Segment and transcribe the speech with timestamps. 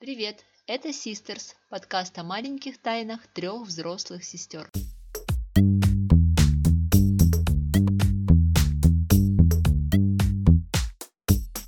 [0.00, 4.70] Привет, это Sisters, подкаст о маленьких тайнах трех взрослых сестер.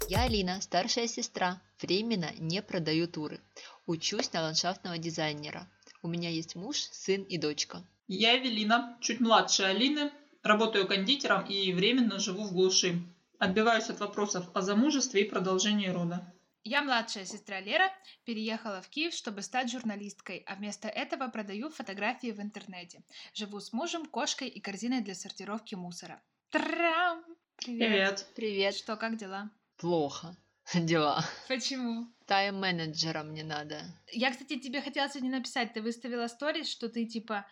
[0.08, 3.38] Я Алина, старшая сестра, временно не продаю туры.
[3.84, 5.68] Учусь на ландшафтного дизайнера.
[6.00, 7.84] У меня есть муж, сын и дочка.
[8.08, 10.10] Я Эвелина, чуть младше Алины,
[10.42, 13.02] работаю кондитером и временно живу в глуши.
[13.38, 16.32] Отбиваюсь от вопросов о замужестве и продолжении рода.
[16.64, 17.90] Я младшая сестра Лера,
[18.24, 23.02] переехала в Киев, чтобы стать журналисткой, а вместо этого продаю фотографии в интернете.
[23.34, 26.22] Живу с мужем, кошкой и корзиной для сортировки мусора.
[26.50, 27.24] Трам!
[27.56, 28.28] Привет.
[28.36, 28.76] Привет.
[28.76, 29.50] Что, как дела?
[29.76, 30.36] Плохо.
[30.74, 31.24] Дела.
[31.48, 32.06] Почему?
[32.26, 33.82] Тайм-менеджера мне надо.
[34.12, 35.72] Я, кстати, тебе хотела сегодня написать.
[35.72, 37.44] Ты выставила сторис, что ты, типа,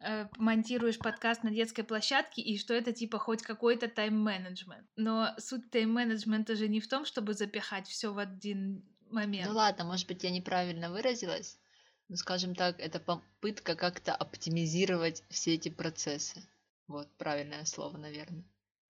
[0.00, 4.86] э, монтируешь подкаст на детской площадке, и что это, типа, хоть какой-то тайм-менеджмент.
[4.96, 9.48] Но суть тайм-менеджмента же не в том, чтобы запихать все в один момент.
[9.48, 11.58] Ну ладно, может быть, я неправильно выразилась.
[12.08, 16.42] Но, скажем так, это попытка как-то оптимизировать все эти процессы.
[16.86, 18.44] Вот, правильное слово, наверное.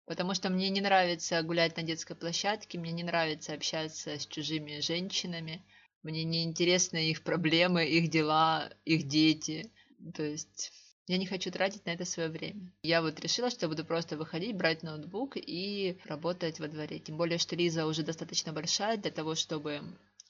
[0.06, 4.80] Потому что мне не нравится гулять на детской площадке, мне не нравится общаться с чужими
[4.80, 5.64] женщинами,
[6.04, 9.72] мне не интересны их проблемы, их дела, их дети.
[10.14, 10.72] То есть
[11.08, 12.72] я не хочу тратить на это свое время.
[12.82, 17.00] Я вот решила, что буду просто выходить, брать ноутбук и работать во дворе.
[17.00, 19.82] Тем более, что Лиза уже достаточно большая для того, чтобы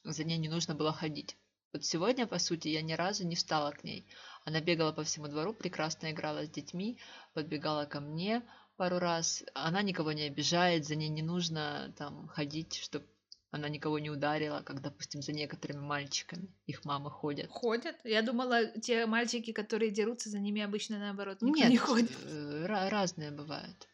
[0.04, 1.36] за ней не нужно было ходить.
[1.72, 4.06] Вот сегодня, по сути, я ни разу не встала к ней.
[4.44, 6.98] Она бегала по всему двору, прекрасно играла с детьми,
[7.34, 8.42] подбегала ко мне,
[8.76, 9.44] пару раз.
[9.54, 13.06] Она никого не обижает, за ней не нужно там ходить, чтобы
[13.56, 16.48] она никого не ударила, как, допустим, за некоторыми мальчиками.
[16.66, 17.50] Их мамы ходят.
[17.50, 17.96] Ходят?
[18.04, 22.10] Я думала, те мальчики, которые дерутся, за ними обычно наоборот никто Нет, не ходит.
[22.24, 23.88] э, ра- разные бывают.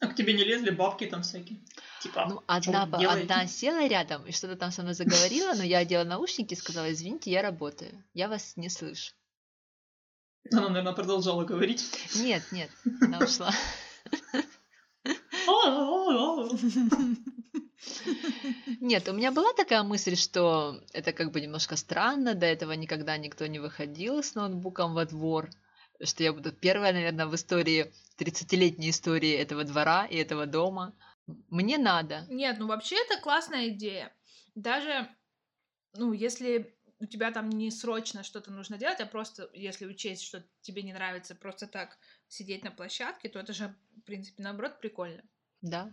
[0.00, 1.60] А к тебе не лезли бабки там всякие?
[2.00, 4.94] Типа, Ну, «Чё одна, вы по- делаете?» одна села рядом и что-то там со мной
[4.94, 9.12] заговорила, но я одела наушники и сказала, извините, я работаю, я вас не слышу.
[10.52, 11.84] Она, наверное, продолжала говорить.
[12.16, 12.70] Нет, нет,
[13.02, 13.52] она ушла.
[18.80, 23.16] Нет, у меня была такая мысль, что это как бы немножко странно, до этого никогда
[23.16, 25.50] никто не выходил с ноутбуком во двор,
[26.02, 30.94] что я буду первая, наверное, в истории, 30-летней истории этого двора и этого дома.
[31.48, 32.26] Мне надо.
[32.28, 34.12] Нет, ну вообще это классная идея.
[34.54, 35.08] Даже,
[35.94, 40.44] ну, если у тебя там не срочно что-то нужно делать, а просто если учесть, что
[40.60, 41.96] тебе не нравится просто так
[42.28, 45.22] сидеть на площадке, то это же, в принципе, наоборот, прикольно.
[45.62, 45.90] Да.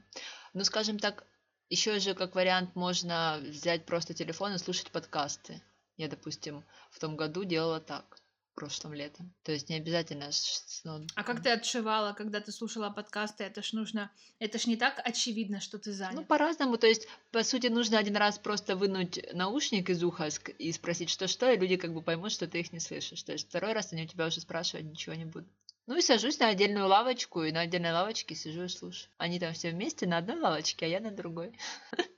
[0.54, 1.25] Ну, скажем так,
[1.69, 5.61] еще же как вариант можно взять просто телефон и слушать подкасты.
[5.97, 8.22] Я, допустим, в том году делала так,
[8.57, 9.31] прошлым летом.
[9.44, 10.81] То есть не обязательно с
[11.16, 13.44] А как ты отшивала, когда ты слушала подкасты?
[13.44, 14.11] Это ж нужно...
[14.39, 16.27] Это ж не так очевидно, что ты Ну, занят.
[16.27, 16.77] по-разному.
[16.77, 21.27] То есть, по сути, нужно один раз просто вынуть наушник из уха и спросить, что
[21.27, 23.22] что, и люди как бы поймут, что ты их не слышишь.
[23.22, 25.47] То есть, второй раз они у тебя уже спрашивать ничего не будут.
[25.88, 29.09] Ну и сажусь на отдельную лавочку, и на отдельной лавочке сижу и слушаю.
[29.18, 31.53] Они там все вместе на одной лавочке, а я на другой.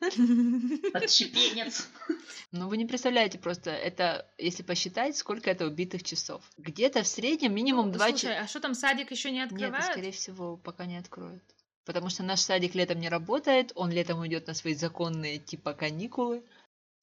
[0.94, 1.88] Отщепенец.
[2.52, 6.42] Ну, вы не представляете просто, это, если посчитать, сколько это убитых часов.
[6.58, 8.44] Где-то в среднем минимум два Ну, Слушай, часа.
[8.44, 9.86] а что там, садик еще не Нет, открывают?
[9.86, 11.44] скорее всего, пока не откроют.
[11.86, 16.44] Потому что наш садик летом не работает, он летом уйдет на свои законные типа каникулы.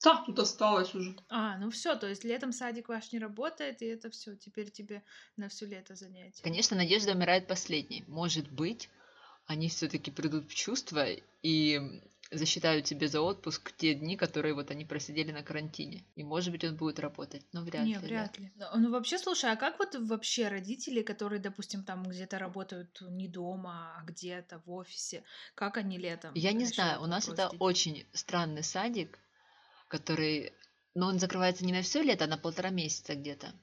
[0.02, 1.16] Да, тут осталось уже.
[1.28, 5.02] А, ну все, то есть летом садик ваш не работает, и это все, теперь тебе
[5.36, 6.42] на все лето занятие.
[6.42, 8.04] Конечно, надежда умирает последней.
[8.06, 8.88] Может быть,
[9.46, 11.06] они все-таки придут в чувство
[11.42, 16.04] и засчитают себе за отпуск те дни, которые вот они просидели на карантине.
[16.16, 18.00] И может быть он будет работать, но вряд не, ли.
[18.00, 18.06] да.
[18.06, 18.52] вряд ли.
[18.56, 23.28] Ну, ну, вообще, слушай, а как вот вообще родители, которые, допустим, там где-то работают не
[23.28, 25.22] дома, а где-то в офисе,
[25.54, 26.32] как они летом?
[26.34, 29.18] Я не знаю, у нас это очень странный садик,
[29.88, 30.52] который,
[30.94, 33.54] но он закрывается не на все лето, а на полтора месяца где-то.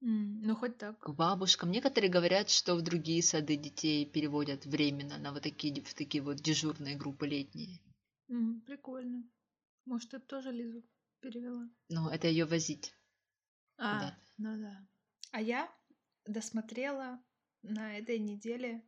[0.00, 0.98] М, ну, хоть так.
[0.98, 1.70] К бабушкам.
[1.70, 6.36] Некоторые говорят, что в другие сады детей переводят временно на вот такие, в такие вот
[6.36, 7.80] дежурные группы летние.
[8.28, 9.24] М, прикольно.
[9.84, 10.82] Может, ты тоже Лизу
[11.20, 11.68] перевела?
[11.88, 12.94] Но это ее возить.
[13.78, 14.16] А, куда-то.
[14.38, 14.86] ну да.
[15.32, 15.72] А я
[16.26, 17.22] досмотрела
[17.62, 18.82] на этой неделе,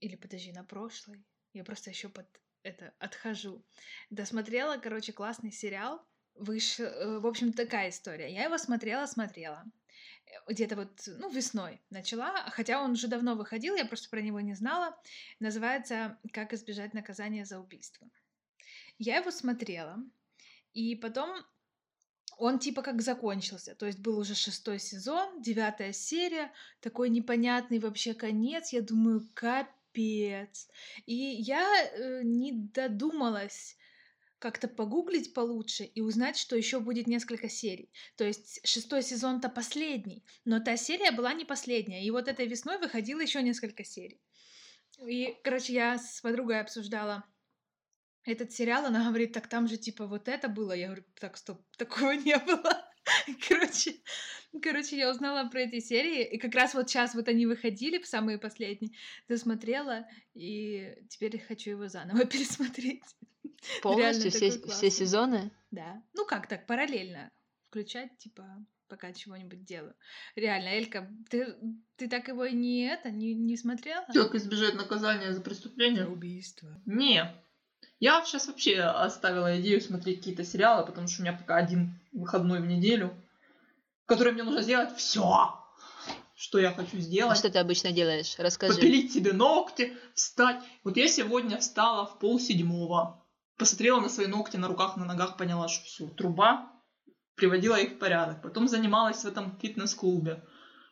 [0.00, 2.26] или подожди, на прошлой, я просто еще под
[2.66, 3.64] это отхожу.
[4.10, 6.04] Досмотрела, короче, классный сериал.
[6.34, 6.80] Выш...
[6.80, 8.32] э, В общем, такая история.
[8.32, 9.64] Я его смотрела, смотрела.
[10.26, 14.40] Э, Где-то вот, ну, весной начала, хотя он уже давно выходил, я просто про него
[14.40, 15.00] не знала.
[15.40, 18.08] Называется «Как избежать наказания за убийство».
[18.98, 19.98] Я его смотрела,
[20.72, 21.44] и потом
[22.38, 23.74] он типа как закончился.
[23.74, 28.72] То есть был уже шестой сезон, девятая серия, такой непонятный вообще конец.
[28.72, 29.75] Я думаю, капец.
[31.06, 33.76] И я э, не додумалась
[34.38, 37.90] как-то погуглить получше и узнать, что еще будет несколько серий.
[38.16, 42.04] То есть шестой сезон-то последний, но та серия была не последняя.
[42.04, 44.20] И вот этой весной выходило еще несколько серий.
[45.06, 47.24] И, короче, я с подругой обсуждала
[48.24, 50.72] этот сериал, она говорит, так там же типа вот это было.
[50.72, 52.85] Я говорю, так, стоп, такого не было.
[53.48, 53.94] Короче,
[54.62, 58.38] короче, я узнала про эти серии, и как раз вот сейчас вот они выходили, самые
[58.38, 58.92] последние,
[59.28, 63.02] досмотрела, и теперь хочу его заново пересмотреть.
[63.82, 65.50] Полностью все, все сезоны?
[65.70, 66.02] Да.
[66.14, 67.30] Ну как так, параллельно
[67.68, 68.44] включать, типа,
[68.88, 69.94] пока чего-нибудь делаю.
[70.34, 71.56] Реально, Элька, ты,
[71.96, 74.06] ты так его не это, не, не смотрела?
[74.12, 76.04] Как избежать наказания за преступление?
[76.04, 76.80] За убийство.
[76.86, 77.34] Не.
[77.98, 82.60] Я сейчас вообще оставила идею смотреть какие-то сериалы, потому что у меня пока один выходной
[82.60, 83.16] в неделю,
[84.06, 85.54] который мне нужно сделать все,
[86.34, 87.32] что я хочу сделать.
[87.32, 88.34] А что ты обычно делаешь?
[88.38, 88.74] Расскажи.
[88.74, 90.62] Попилить себе ногти, встать.
[90.84, 93.24] Вот я сегодня встала в пол седьмого,
[93.56, 96.70] посмотрела на свои ногти на руках, на ногах, поняла, что все, труба,
[97.34, 98.42] приводила их в порядок.
[98.42, 100.44] Потом занималась в этом фитнес-клубе.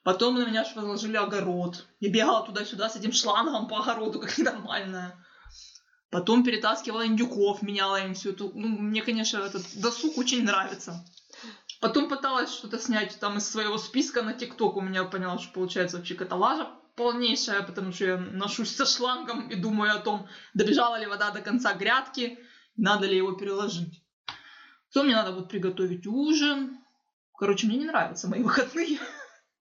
[0.04, 1.86] Потом на меня возложили огород.
[2.00, 5.22] Я бегала туда-сюда с этим шлангом по огороду, как ненормальная.
[6.14, 8.52] Потом перетаскивала индюков, меняла им всю эту...
[8.54, 11.04] Ну, мне, конечно, этот досуг очень нравится.
[11.80, 14.76] Потом пыталась что-то снять там из своего списка на ТикТок.
[14.76, 19.48] У меня поняла, что получается вообще какая-то лажа полнейшая, потому что я ношусь со шлангом
[19.48, 22.38] и думаю о том, добежала ли вода до конца грядки,
[22.76, 24.04] надо ли его переложить.
[24.90, 26.78] Потом мне надо будет приготовить ужин.
[27.36, 29.00] Короче, мне не нравятся мои выходные.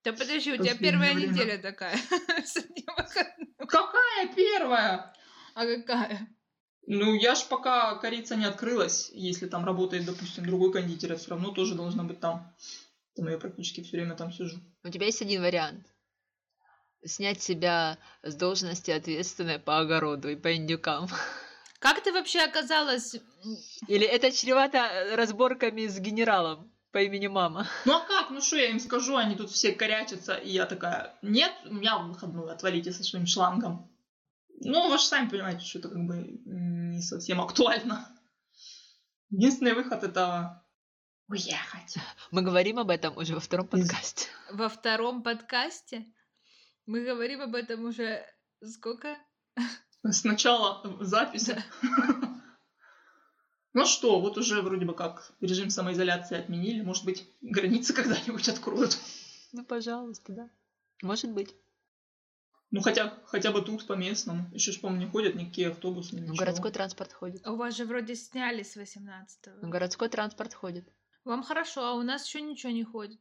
[0.04, 1.32] Да подожди, у тебя первая время.
[1.32, 1.98] неделя такая.
[3.58, 5.14] Какая первая?
[5.56, 6.28] А какая?
[6.86, 11.32] Ну, я ж пока корица не открылась, если там работает, допустим, другой кондитер, я все
[11.32, 12.54] равно тоже должна быть там.
[13.16, 14.58] Там я практически все время там сижу.
[14.84, 15.86] У тебя есть один вариант.
[17.06, 21.08] Снять себя с должности ответственной по огороду и по индюкам.
[21.80, 23.16] Как ты вообще оказалась...
[23.88, 27.68] Или это чревато разборками с генералом по имени мама?
[27.86, 28.30] Ну а как?
[28.30, 29.16] Ну что я им скажу?
[29.16, 33.93] Они тут все корячатся, и я такая, нет, у меня выходной, отвалите со своим шлангом.
[34.66, 38.10] Ну, вы же сами понимаете, что это как бы не совсем актуально.
[39.30, 40.64] Единственный выход это
[41.28, 41.96] уехать.
[42.32, 44.28] Мы говорим об этом уже во втором подкасте.
[44.52, 46.06] Во втором подкасте?
[46.86, 48.26] Мы говорим об этом уже
[48.64, 49.18] сколько?
[50.04, 51.64] С начала записи.
[53.74, 56.82] Ну что, вот уже вроде бы как режим самоизоляции отменили.
[56.82, 59.00] Может быть, границы когда-нибудь откроют.
[59.52, 60.50] Ну, пожалуйста, да.
[61.02, 61.56] Может быть.
[62.74, 64.50] Ну, хотя, хотя бы тут по местному.
[64.52, 66.16] Еще ж, по-моему, не ходят никакие автобусы.
[66.16, 67.46] Ну, городской транспорт ходит.
[67.46, 69.52] А у вас же вроде сняли с 18-го.
[69.62, 70.84] Ну, городской транспорт ходит.
[71.24, 73.20] Вам хорошо, а у нас еще ничего не ходит.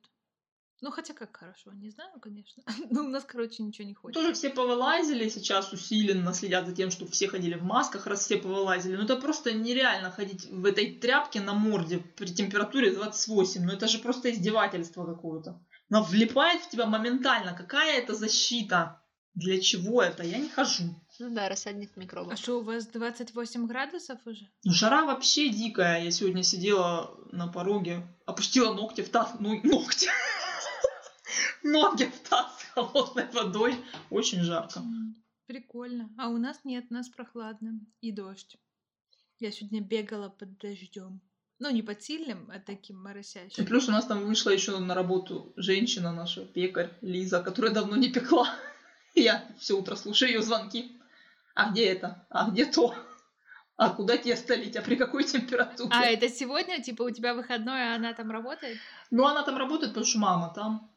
[0.81, 2.63] Ну, хотя как хорошо, не знаю, конечно.
[2.91, 4.15] Но у нас, короче, ничего не ходит.
[4.15, 8.39] Тоже все повылазили, сейчас усиленно следят за тем, чтобы все ходили в масках, раз все
[8.39, 8.97] повылазили.
[8.97, 13.67] Ну, это просто нереально ходить в этой тряпке на морде при температуре 28.
[13.67, 15.63] Ну, это же просто издевательство какое-то.
[15.91, 17.53] Она влипает в тебя моментально.
[17.53, 19.02] Какая это защита?
[19.35, 20.23] Для чего это?
[20.23, 20.85] Я не хожу.
[21.19, 22.35] Ну да, рассадник микробов.
[22.35, 24.51] А что, у вас 28 градусов уже?
[24.65, 26.05] Ну, жара вообще дикая.
[26.05, 29.33] Я сегодня сидела на пороге, опустила ногти в таз.
[29.41, 30.09] Ну, ногти.
[31.63, 33.77] Ноги в таз с холодной водой.
[34.11, 34.83] Очень жарко.
[35.47, 36.11] Прикольно.
[36.19, 37.81] А у нас нет, у нас прохладно.
[38.01, 38.57] И дождь.
[39.39, 41.21] Я сегодня бегала под дождем.
[41.59, 43.63] Ну, не под сильным, а таким моросящим.
[43.63, 47.97] И плюс у нас там вышла еще на работу женщина наша, пекарь Лиза, которая давно
[47.97, 48.49] не пекла.
[49.15, 50.99] Я все утро слушаю ее звонки.
[51.55, 52.27] А где это?
[52.31, 52.95] А где то?
[53.77, 54.77] А куда тесто лить?
[54.77, 55.91] А при какой температуре?
[55.93, 58.79] А это сегодня, типа, у тебя выходной, а она там работает?
[59.11, 60.91] Ну, она там работает, потому что мама там.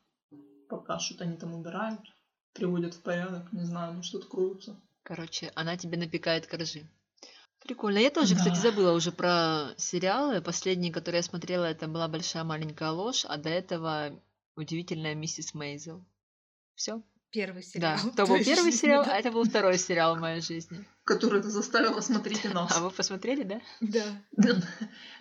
[0.69, 1.99] Пока что-то они там убирают,
[2.53, 3.51] приводят в порядок.
[3.51, 4.79] Не знаю, может, откроются.
[5.03, 6.87] Короче, она тебе напекает коржи.
[7.61, 7.97] Прикольно.
[7.97, 8.39] Я тоже, да.
[8.39, 10.41] кстати, забыла уже про сериалы.
[10.41, 14.19] Последний, который я смотрела, это была «Большая маленькая ложь», а до этого
[14.55, 16.03] «Удивительная миссис Мейзел».
[16.75, 17.01] Все
[17.35, 17.97] первый сериал.
[18.01, 20.85] Да, это был первый сериал, а это был второй сериал в моей жизни.
[21.03, 22.75] Который ты заставила смотреть и нас.
[22.75, 23.61] А вы посмотрели, да?
[23.79, 24.05] Да.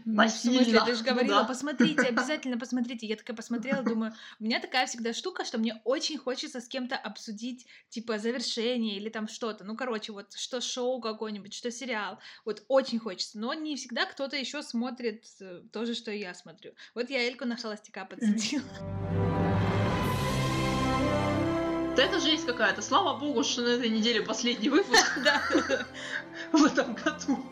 [0.06, 3.06] Ну, в смысле, ты же говорила, ну посмотрите, обязательно посмотрите.
[3.06, 6.97] Я такая посмотрела, думаю, у меня такая всегда штука, что мне очень хочется с кем-то
[6.97, 9.64] обсудить, типа, завершение или там что-то.
[9.64, 12.18] Ну, короче, вот что шоу какое-нибудь, что сериал.
[12.47, 13.38] Вот очень хочется.
[13.38, 16.73] Но не всегда кто-то еще смотрит э, то же, что и я смотрю.
[16.94, 18.64] Вот я Эльку на холостяка подсадила.
[21.97, 22.83] Да это жесть какая-то.
[22.83, 25.19] Слава богу, что на этой неделе последний выпуск
[26.53, 27.45] в этом году.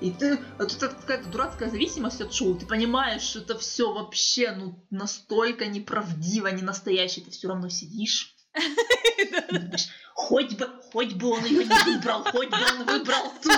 [0.00, 2.54] И ты, тут какая-то дурацкая зависимость от шоу.
[2.56, 7.24] Ты понимаешь, что это все вообще ну настолько неправдиво, не настоящее.
[7.24, 8.34] Ты все равно сидишь
[9.50, 13.50] Думаешь, Хоть бы, хоть бы он ее не выбрал, хоть бы он выбрал ту.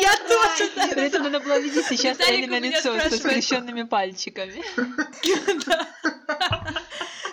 [0.00, 0.70] Я тоже
[1.08, 4.62] этом надо было видеть сейчас Элина лицо со скрещенными пальчиками.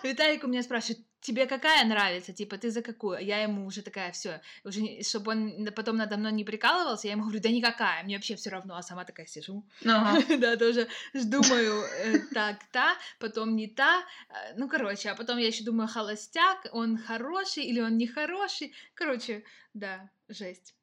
[0.07, 2.33] Виталик у меня спрашивает, тебе какая нравится?
[2.33, 3.19] Типа, ты за какую?
[3.25, 7.23] Я ему уже такая, все, уже, чтобы он потом надо мной не прикалывался, я ему
[7.23, 9.63] говорю, да никакая, мне вообще все равно, а сама такая сижу.
[9.85, 10.21] Ага.
[10.37, 14.03] Да, тоже думаю, э, так, та, потом не та.
[14.29, 18.73] Э, Ну, короче, а потом я еще думаю, холостяк, он хороший или он не хороший.
[18.93, 19.43] Короче,
[19.73, 20.75] да, жесть.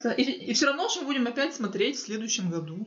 [0.00, 2.86] Да, И, все равно же мы будем опять смотреть в следующем году.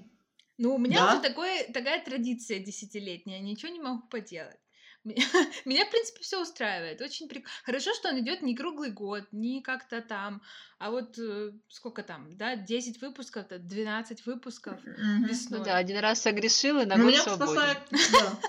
[0.58, 1.14] Ну, у меня Да.
[1.14, 4.60] уже такое, такая традиция десятилетняя, ничего не могу поделать.
[5.66, 7.02] Меня, в принципе, все устраивает.
[7.02, 7.48] Очень прик...
[7.64, 10.42] Хорошо, что он идет не круглый год, не как-то там,
[10.78, 15.26] а вот э, сколько там, да, 10 выпусков, то 12 выпусков Мгм.
[15.26, 15.60] весной.
[15.60, 17.54] Ну да, один раз согрешил и на Ну, год меня свободен.
[17.54, 17.80] спасает.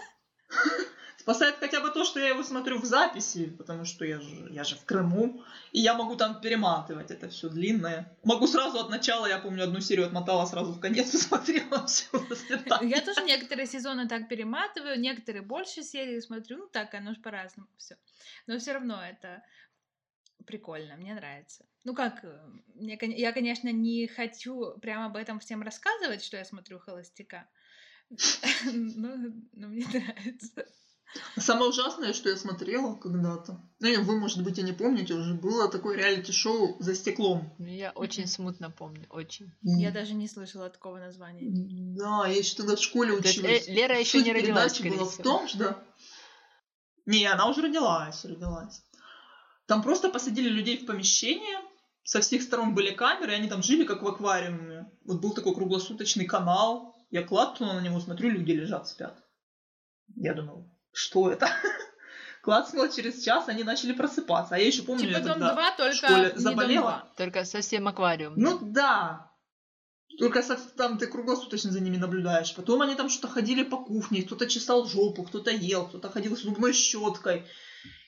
[1.21, 4.65] спасает хотя бы то, что я его смотрю в записи, потому что я же, я
[4.65, 8.17] же в Крыму, и я могу там перематывать это все длинное.
[8.25, 12.07] Могу сразу от начала, я помню, одну серию отмотала сразу в конец, посмотрела все.
[12.81, 17.69] Я тоже некоторые сезоны так перематываю, некоторые больше серии смотрю, ну так, оно же по-разному
[17.77, 17.97] все.
[18.47, 19.43] Но все равно это
[20.47, 21.67] прикольно, мне нравится.
[21.85, 22.41] Ну как, э,
[22.75, 27.47] мне, я, конечно, не хочу прямо об этом всем рассказывать, что я смотрю «Холостяка»,
[28.65, 29.17] но,
[29.53, 30.67] но мне нравится.
[31.51, 35.69] Самое ужасное, что я смотрела когда-то, ну, вы, может быть, и не помните уже, было
[35.69, 37.53] такое реалити-шоу «За стеклом».
[37.59, 39.51] Ну, Я очень смутно помню, очень.
[39.63, 41.49] Я даже не слышала такого названия.
[41.97, 43.67] Да, я еще тогда в школе есть, училась.
[43.67, 45.83] э, Лера еще Суть не родилась, передачи была в том, что...
[47.07, 48.85] Не, она уже родилась, родилась.
[49.67, 51.59] Там просто посадили людей в помещение,
[52.05, 54.89] со всех сторон были камеры, и они там жили как в аквариуме.
[55.05, 59.21] Вот был такой круглосуточный канал, я клацнула на него, смотрю, люди лежат, спят.
[60.15, 61.49] Я думала, что это?
[62.43, 64.55] Клацнула через час, они начали просыпаться.
[64.55, 67.09] А я еще помню, Типа я «Дом тогда 2», в только школе не «Дом заболела.
[67.13, 67.17] 2».
[67.17, 68.35] Только совсем аквариум.
[68.37, 69.31] Ну да.
[70.19, 70.43] Только
[70.77, 72.55] там ты круглосуточно за ними наблюдаешь.
[72.55, 76.41] Потом они там что-то ходили по кухне, кто-то чесал жопу, кто-то ел, кто-то ходил с
[76.41, 77.47] зубной щеткой.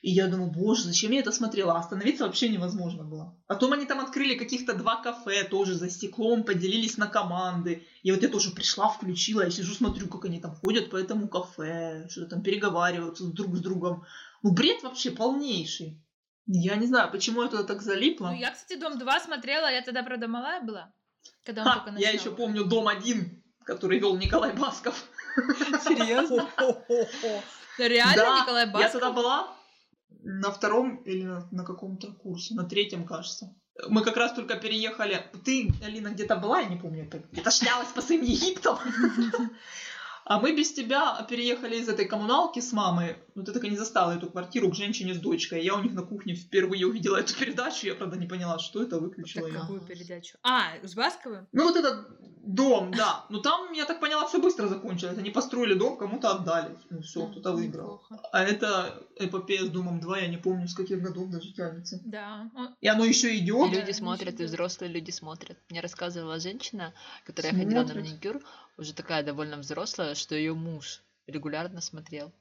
[0.01, 1.77] И я думаю, боже, зачем я это смотрела?
[1.77, 3.37] Остановиться вообще невозможно было.
[3.47, 7.87] Потом они там открыли каких-то два кафе, тоже за стеклом, поделились на команды.
[8.03, 11.27] И вот я тоже пришла, включила, я сижу, смотрю, как они там ходят по этому
[11.27, 14.05] кафе, что-то там переговариваются друг с другом.
[14.41, 16.01] Ну, бред вообще полнейший.
[16.45, 18.27] Я не знаю, почему я туда так залипла.
[18.27, 20.93] Ну, я, кстати, «Дом 2» смотрела, я тогда, правда, малая была,
[21.45, 25.07] когда он Ха, только я начинал еще помню дом один, который вел Николай Басков.
[25.85, 26.49] Серьезно?
[27.77, 28.91] Реально, Николай Я Басков?
[28.91, 29.53] тогда была
[30.21, 33.55] на втором или на, на каком-то курсе, на третьем, кажется.
[33.87, 35.25] Мы как раз только переехали.
[35.43, 38.77] Ты, Алина, где-то была, я не помню, где-то шлялась по своим Египтам.
[40.25, 43.17] А мы без тебя переехали из этой коммуналки с мамой.
[43.35, 45.63] Ну, ты так и не застала эту квартиру к женщине с дочкой.
[45.63, 47.87] Я у них на кухне впервые увидела эту передачу.
[47.87, 50.37] Я, правда, не поняла, что это, выключила Так, какую передачу?
[50.43, 51.47] А, с Басковым?
[51.51, 52.07] Ну, вот этот
[52.45, 53.25] дом, да.
[53.29, 55.17] Ну, там, я так поняла, все быстро закончилось.
[55.17, 56.77] Они построили дом, кому-то отдали.
[56.89, 57.83] Ну, все, кто-то выиграл.
[58.03, 58.19] неплохо.
[58.31, 61.99] А это эпопея с Домом 2, я не помню, с каких годов даже тянется.
[62.05, 62.49] Да.
[62.55, 63.71] Он- И оно еще идет.
[63.71, 65.57] Люди смотрят, и взрослые люди смотрят.
[65.69, 66.93] Мне рассказывала женщина,
[67.25, 68.41] которая ходила на маникюр,
[68.77, 72.33] уже такая довольно взрослая, что ее муж регулярно смотрел.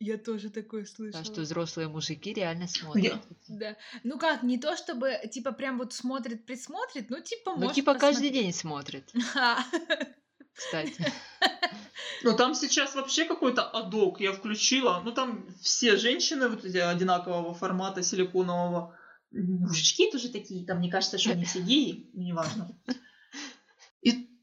[0.00, 1.24] Я тоже такое Так слышала.
[1.24, 3.18] что взрослые мужики реально смотрят.
[3.48, 3.76] Да.
[4.04, 8.30] Ну как, не то чтобы, типа, прям вот смотрит, присмотрит, ну, типа, Ну, типа каждый
[8.30, 9.12] день смотрит,
[10.54, 11.12] кстати.
[12.22, 15.02] Но там сейчас вообще какой-то адок, я включила.
[15.04, 18.96] Ну, там все женщины вот эти одинакового формата, силиконового.
[19.30, 22.70] Мужички тоже такие, там, мне кажется, что они все геи, ну, неважно.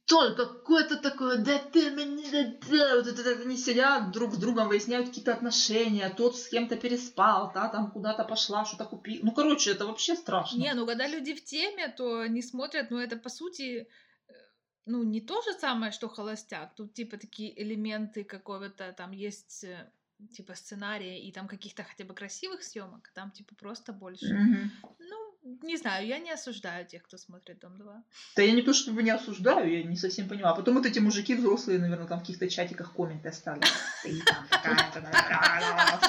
[0.08, 4.38] Только какое-то такое, да ты мне, да, да, вот это, это они сидят друг с
[4.38, 9.26] другом, выясняют какие-то отношения, тот с кем-то переспал, та там куда-то пошла, что-то купила.
[9.26, 10.60] Ну, короче, это вообще страшно.
[10.60, 13.88] Не, ну когда люди в теме, то они смотрят, ну это по сути,
[14.28, 14.34] э,
[14.86, 16.76] ну не то же самое, что холостяк.
[16.76, 19.92] Тут типа такие элементы какого-то, там есть э,
[20.34, 24.32] типа сценария и там каких-то хотя бы красивых съемок, а там типа просто больше.
[24.32, 24.72] Мгм.
[25.00, 25.25] Ну,
[25.76, 28.04] не знаю, я не осуждаю тех, кто смотрит Дом 2.
[28.38, 30.54] Да я не то чтобы не осуждаю, я не совсем понимаю.
[30.54, 33.30] А потом вот эти мужики взрослые, наверное, там в каких-то чатиках комменты.
[33.30, 36.02] Ты там да-да-да.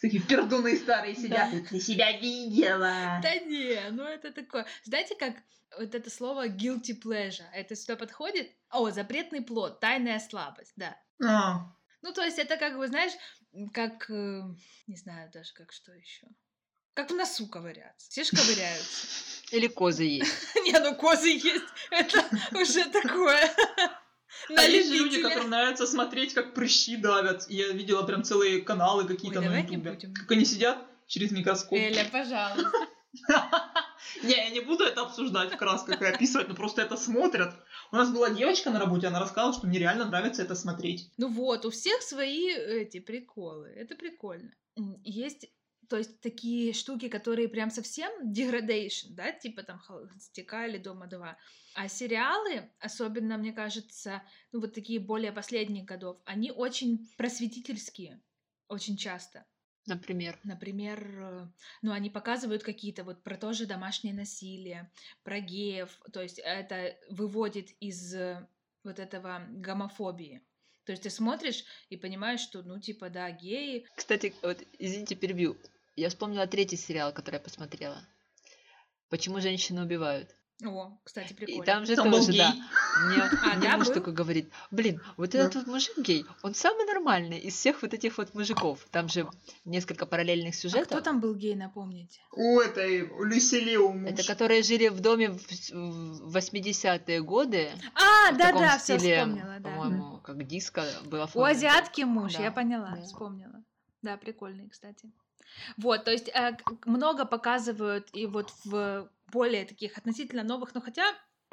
[0.00, 1.50] Такие пердуны старые сидят.
[1.52, 1.68] Да.
[1.68, 3.20] Ты себя видела.
[3.22, 4.64] Да не, ну это такое.
[4.84, 5.34] Знаете, как
[5.78, 8.50] вот это слово guilty pleasure, это сюда подходит?
[8.70, 10.96] О, запретный плод, тайная слабость, да.
[11.22, 13.12] А, Ну, то есть это как бы, знаешь,
[13.74, 14.42] как, э,
[14.86, 16.26] не знаю даже, как что еще.
[16.96, 18.10] Как в носу ковыряться.
[18.10, 19.06] Все ж ковыряются.
[19.52, 20.32] Или козы есть.
[20.64, 21.64] Не, ну козы есть.
[21.90, 22.24] Это
[22.58, 23.54] уже такое.
[24.48, 27.44] На А есть люди, которым нравится смотреть, как прыщи давят.
[27.50, 29.98] Я видела прям целые каналы какие-то на ютубе.
[30.14, 31.78] Как они сидят через микроскоп.
[31.78, 32.72] Эля, пожалуйста.
[34.22, 37.54] Не, я не буду это обсуждать в красках и описывать, но просто это смотрят.
[37.92, 41.10] У нас была девочка на работе, она рассказала, что мне реально нравится это смотреть.
[41.18, 43.68] Ну вот, у всех свои эти приколы.
[43.68, 44.50] Это прикольно.
[45.04, 45.48] Есть,
[45.88, 51.36] то есть, такие штуки, которые прям совсем degradation, да, типа там холостяка или дома 2.
[51.74, 58.22] А сериалы, особенно, мне кажется, ну вот такие более последних годов, они очень просветительские,
[58.68, 59.44] очень часто.
[59.86, 60.38] Например.
[60.42, 61.48] Например,
[61.82, 64.90] ну, они показывают какие-то вот про то же домашнее насилие,
[65.22, 68.48] про геев, то есть это выводит из э,
[68.82, 70.42] вот этого гомофобии.
[70.86, 73.86] То есть ты смотришь и понимаешь, что, ну, типа, да, геи.
[73.96, 75.56] Кстати, вот, извините, перебью.
[75.96, 77.98] Я вспомнила третий сериал, который я посмотрела.
[79.08, 80.34] Почему женщины убивают?
[80.64, 81.62] О, кстати, прикольно.
[81.62, 82.54] И там же Там тоже, да.
[83.06, 83.94] Мне, А, мне да, муж был?
[83.94, 85.40] такой говорит, блин, вот Да.
[85.40, 88.86] этот вот мужик гей, он самый нормальный из всех вот этих вот мужиков.
[88.90, 89.28] Там же
[89.66, 90.86] несколько параллельных А сюжетов.
[90.86, 92.20] кто там был гей, напомните?
[92.32, 94.10] У этой, у Люсилио муж.
[94.10, 97.70] Это которые жили в доме в с- в 80-е годы.
[97.94, 99.68] А, в да, таком да, все вспомнила, да.
[99.70, 103.02] По-моему, как диско было У азиатки муж, Да, я поняла, да.
[103.02, 103.62] вспомнила.
[104.00, 105.10] Да, прикольный, кстати.
[105.76, 111.04] Вот, то есть э, много показывают и вот в более таких относительно новых, но хотя,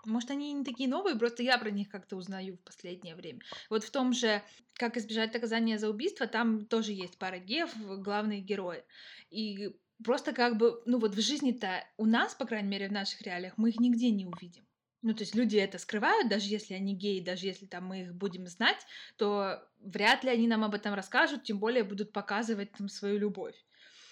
[0.06, 3.42] может, они не такие новые, просто я про них как-то узнаю в последнее время.
[3.70, 4.42] Вот в том же
[4.74, 8.84] «Как избежать наказания за убийство» там тоже есть пара геев, главные герои.
[9.30, 13.22] И просто как бы, ну вот в жизни-то у нас, по крайней мере, в наших
[13.22, 14.66] реалиях, мы их нигде не увидим.
[15.02, 18.16] Ну, то есть люди это скрывают, даже если они геи, даже если там мы их
[18.16, 18.80] будем знать,
[19.18, 23.56] то вряд ли они нам об этом расскажут, тем более будут показывать там свою любовь.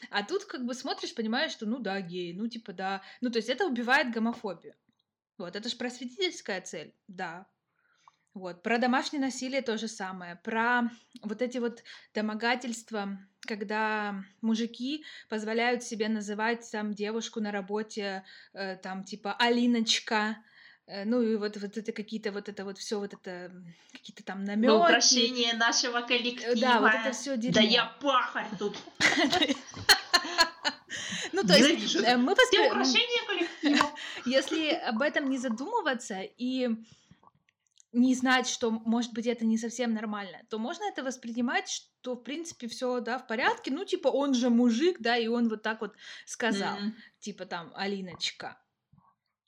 [0.10, 3.02] А тут как бы смотришь, понимаешь, что ну да, геи, ну типа да.
[3.22, 4.76] Ну, то есть это убивает гомофобию.
[5.38, 7.48] Вот, это же просветительская цель, да.
[8.34, 10.38] Вот, про домашнее насилие то же самое.
[10.38, 10.84] Про
[11.22, 19.04] вот эти вот домогательства, когда мужики позволяют себе называть там девушку на работе, э, там
[19.04, 20.38] типа Алиночка,
[20.88, 23.52] ну и вот, вот это какие-то вот это вот все вот это
[23.92, 24.68] какие-то там намеки.
[24.68, 26.56] На украшение нашего коллектива.
[26.56, 27.56] Да, вот это все дерьмо.
[27.56, 28.78] Да я пахарь тут.
[31.34, 32.36] Ну, то есть э, мы
[33.28, 33.92] коллектива.
[34.26, 36.70] Если об этом не задумываться и
[37.94, 42.24] не знать, что, может быть, это не совсем нормально, то можно это воспринимать, что, в
[42.24, 43.72] принципе, все, да, в порядке.
[43.72, 45.94] Ну, типа, он же мужик, да, и он вот так вот
[46.26, 46.78] сказал.
[46.78, 46.96] М.
[47.20, 48.61] Типа там, Алиночка.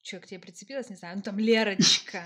[0.04, 2.26] Че, к тебе прицепилась, не знаю, ну там Лерочка.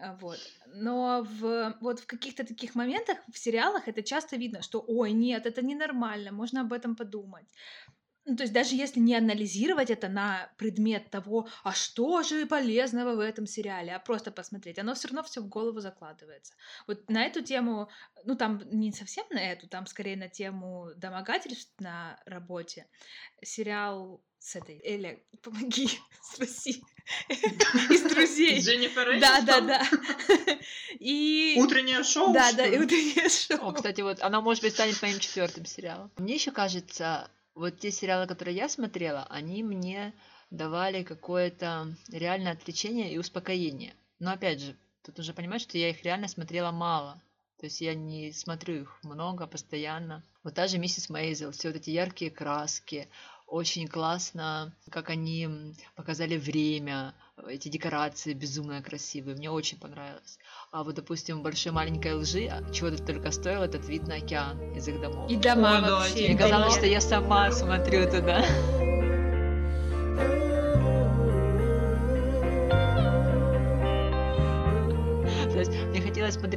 [0.00, 0.38] А, Вот.
[0.66, 5.44] Но в, вот в каких-то таких моментах в сериалах это часто видно, что ой, нет,
[5.44, 7.46] это ненормально, можно об этом подумать.
[8.24, 13.16] Ну, то есть даже если не анализировать это на предмет того, а что же полезного
[13.16, 16.52] в этом сериале, а просто посмотреть, оно все равно все в голову закладывается.
[16.86, 17.88] Вот на эту тему,
[18.24, 22.86] ну там не совсем на эту, там скорее на тему домогательств на работе,
[23.42, 25.88] сериал с этой Эля, помоги,
[26.22, 26.82] спаси,
[27.28, 28.60] из друзей.
[28.60, 29.82] Дженнифер Да, да, да.
[30.98, 31.56] И...
[31.58, 32.32] Утреннее шоу.
[32.32, 33.72] Да, да, и утреннее О, шоу.
[33.72, 36.10] кстати, вот она, может быть, станет моим четвертым сериалом.
[36.16, 40.14] Мне еще кажется, вот те сериалы, которые я смотрела, они мне
[40.50, 43.94] давали какое-то реальное отвлечение и успокоение.
[44.18, 47.22] Но опять же, тут уже понимаешь, что я их реально смотрела мало.
[47.58, 50.22] То есть я не смотрю их много, постоянно.
[50.44, 53.08] Вот та же Миссис Мейзел, все вот эти яркие краски,
[53.48, 57.14] очень классно, как они показали время,
[57.48, 60.38] эти декорации безумно красивые, мне очень понравилось.
[60.70, 64.16] А вот, допустим, в большой маленькой лжи, а, чего тут только стоил этот вид на
[64.16, 65.30] океан из их домов.
[65.30, 66.28] И дома да, вообще.
[66.28, 68.44] Мне казалось, что я сама смотрю туда.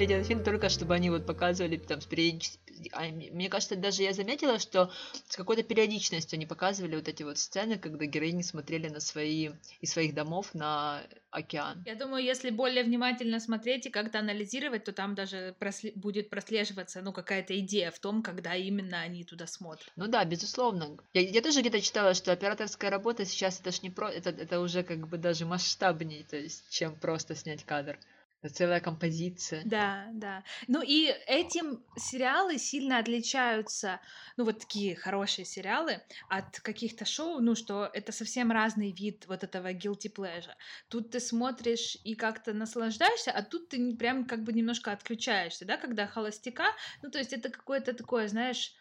[0.01, 2.61] Смотреть этот фильм только, чтобы они вот показывали там с периодичностью.
[2.93, 4.91] а, Мне кажется, даже я заметила, что
[5.29, 9.49] с какой-то периодичностью они показывали вот эти вот сцены, когда героини смотрели на свои
[9.81, 11.83] из своих домов на океан.
[11.85, 17.01] Я думаю, если более внимательно смотреть и как-то анализировать, то там даже просле- будет прослеживаться,
[17.01, 19.91] ну, какая-то идея в том, когда именно они туда смотрят.
[19.95, 20.97] Ну да, безусловно.
[21.13, 24.59] Я, я тоже где-то читала, что операторская работа сейчас это ж не про, это, это
[24.59, 27.99] уже как бы даже масштабнее, то есть, чем просто снять кадр.
[28.43, 29.63] Это целая композиция.
[29.63, 30.43] Да, да.
[30.67, 34.01] Ну и этим сериалы сильно отличаются,
[34.35, 39.43] ну вот такие хорошие сериалы, от каких-то шоу, ну что это совсем разный вид вот
[39.43, 40.55] этого guilty pleasure.
[40.89, 45.77] Тут ты смотришь и как-то наслаждаешься, а тут ты прям как бы немножко отключаешься, да,
[45.77, 46.65] когда холостяка,
[47.03, 48.73] ну то есть это какое-то такое, знаешь,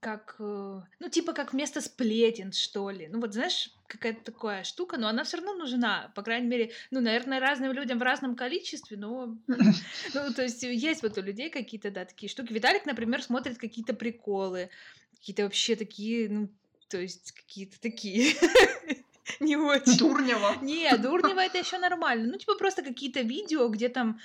[0.00, 3.08] как, э, ну, типа как вместо сплетен, что ли.
[3.08, 6.12] Ну, вот знаешь, какая-то такая штука, но она все равно нужна.
[6.14, 9.36] По крайней мере, ну, наверное, разным людям в разном количестве, но...
[10.14, 12.52] Ну, то есть есть вот у людей какие-то, да, такие штуки.
[12.52, 14.70] Виталик, например, смотрит какие-то приколы,
[15.18, 16.48] какие-то вообще такие, ну,
[16.88, 18.34] то есть какие-то такие
[19.40, 19.98] не очень.
[19.98, 20.56] Дурнева.
[20.62, 22.28] Не, Дурнева это еще нормально.
[22.32, 24.20] Ну, типа, просто какие-то видео, где там,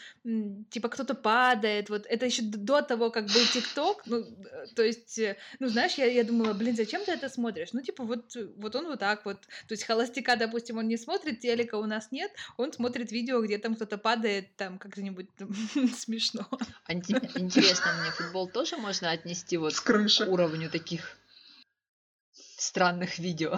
[0.70, 1.90] типа, кто-то падает.
[1.90, 4.04] Вот это еще до того, как был ТикТок.
[4.06, 7.74] Ну, э, то есть, э, ну, знаешь, я, я думала, блин, зачем ты это смотришь?
[7.74, 9.42] Ну, типа, вот, вот он вот так вот.
[9.68, 13.58] То есть, холостяка, допустим, он не смотрит, телека у нас нет, он смотрит видео, где
[13.58, 15.30] там кто-то падает, там, как-нибудь
[15.98, 16.48] смешно.
[16.88, 19.90] Интересно мне, футбол тоже можно отнести вот к
[20.28, 21.18] уровню таких
[22.58, 23.58] странных видео?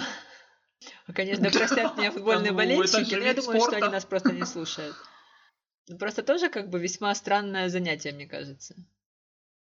[1.14, 4.96] Конечно, простят меня футбольные болельщики, но я думаю, что они нас просто не слушают.
[5.88, 8.76] Ну, просто тоже как бы весьма странное занятие, мне кажется.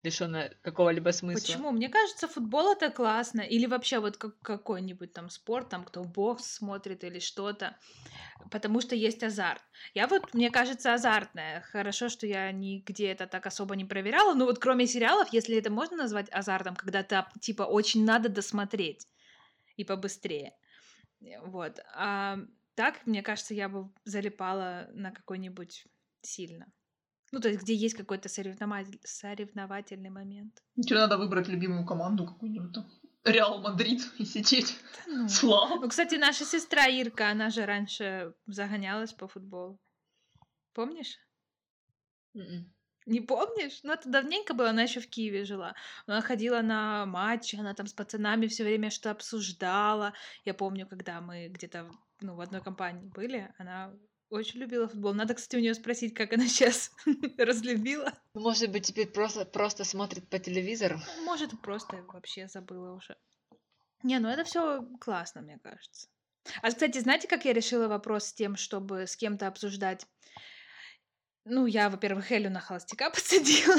[0.03, 1.41] Лишённое какого-либо смысла.
[1.41, 1.71] Почему?
[1.71, 3.41] Мне кажется, футбол это классно.
[3.41, 7.75] Или вообще вот как какой-нибудь там спорт, там кто бокс смотрит или что-то.
[8.49, 9.61] Потому что есть азарт.
[9.93, 11.61] Я вот, мне кажется, азартная.
[11.61, 14.33] Хорошо, что я нигде это так особо не проверяла.
[14.35, 19.07] Но вот кроме сериалов, если это можно назвать азартом, когда ты типа очень надо досмотреть
[19.75, 20.53] и побыстрее.
[21.45, 21.79] Вот.
[21.95, 22.39] А
[22.75, 25.85] так, мне кажется, я бы залипала на какой-нибудь
[26.21, 26.71] сильно.
[27.31, 28.99] Ну, то есть, где есть какой-то соревнователь...
[29.03, 30.63] соревновательный момент.
[30.75, 32.89] Тебе надо выбрать любимую команду какую-нибудь там.
[33.23, 34.77] Реал Мадрид и сидеть.
[35.05, 35.29] Да ну.
[35.29, 35.75] Слава.
[35.81, 39.79] Ну, кстати, наша сестра Ирка, она же раньше загонялась по футболу.
[40.73, 41.17] Помнишь?
[42.35, 42.65] Mm-mm.
[43.05, 43.79] Не помнишь?
[43.83, 45.75] Ну, это давненько было, она еще в Киеве жила.
[46.05, 50.13] Она ходила на матчи, она там с пацанами все время что обсуждала.
[50.45, 51.89] Я помню, когда мы где-то
[52.21, 53.93] ну, в одной компании были, она
[54.29, 55.13] очень любила футбол.
[55.13, 56.91] Надо, кстати, у нее спросить, как она сейчас
[57.37, 58.13] разлюбила.
[58.33, 60.99] Может быть, теперь просто, просто смотрит по телевизору?
[61.23, 63.17] Может, просто вообще забыла уже.
[64.03, 66.07] Не, ну это все классно, мне кажется.
[66.61, 70.05] А, кстати, знаете, как я решила вопрос с тем, чтобы с кем-то обсуждать
[71.49, 73.75] ну, я, во-первых, Элю на холостяка подсадила.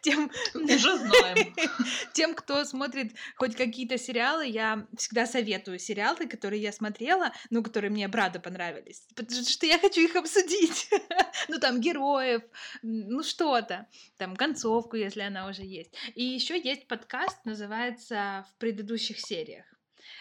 [0.00, 0.30] Тем...
[0.54, 1.54] Уже знаем.
[2.12, 7.90] Тем, кто смотрит хоть какие-то сериалы, я всегда советую сериалы, которые я смотрела, ну, которые
[7.90, 9.06] мне брата понравились.
[9.14, 10.88] Потому что я хочу их обсудить.
[11.48, 12.42] ну, там, героев,
[12.82, 13.86] ну, что-то.
[14.16, 15.92] Там, концовку, если она уже есть.
[16.14, 19.64] И еще есть подкаст, называется «В предыдущих сериях».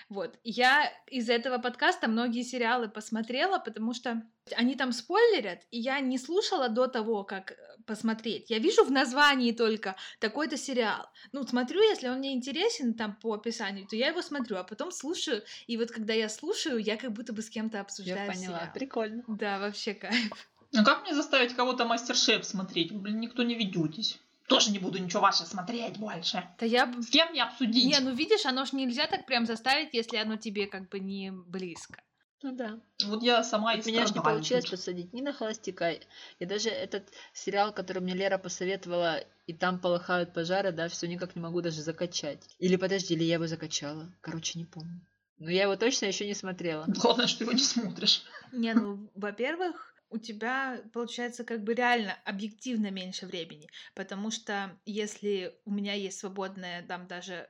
[0.10, 0.38] Вот.
[0.44, 4.24] Я из этого подкаста многие сериалы посмотрела, потому что
[4.56, 8.50] они там спойлерят, и я не слушала до того, как э, посмотреть.
[8.50, 11.08] Я вижу в названии только такой-то сериал.
[11.32, 14.92] Ну, смотрю, если он мне интересен там по описанию, то я его смотрю, а потом
[14.92, 15.44] слушаю.
[15.68, 18.74] И вот когда я слушаю, я как будто бы с кем-то обсуждаю Я поняла, сериал.
[18.74, 19.24] прикольно.
[19.28, 20.50] Да, вообще кайф.
[20.74, 22.92] Ну как мне заставить кого-то мастер-шеф смотреть?
[22.94, 24.20] блин, никто не ведетесь
[24.52, 26.44] тоже не буду ничего ваше смотреть больше.
[26.60, 26.94] Да я...
[27.02, 27.86] С кем мне обсудить?
[27.86, 31.32] Не, ну видишь, оно ж нельзя так прям заставить, если оно тебе как бы не
[31.32, 32.04] близко.
[32.44, 32.82] Ну да.
[33.06, 34.72] Вот я сама и Меня же не получилось тут.
[34.72, 35.92] посадить ни на холостяка.
[36.40, 41.34] И даже этот сериал, который мне Лера посоветовала, и там полыхают пожары, да, все никак
[41.36, 42.44] не могу даже закачать.
[42.60, 44.12] Или подожди, или я его закачала.
[44.20, 45.00] Короче, не помню.
[45.38, 46.84] Но я его точно еще не смотрела.
[46.88, 48.24] Главное, что его не смотришь.
[48.52, 55.60] Не, ну, во-первых, у тебя получается как бы реально объективно меньше времени, потому что если
[55.66, 57.50] у меня есть свободное там даже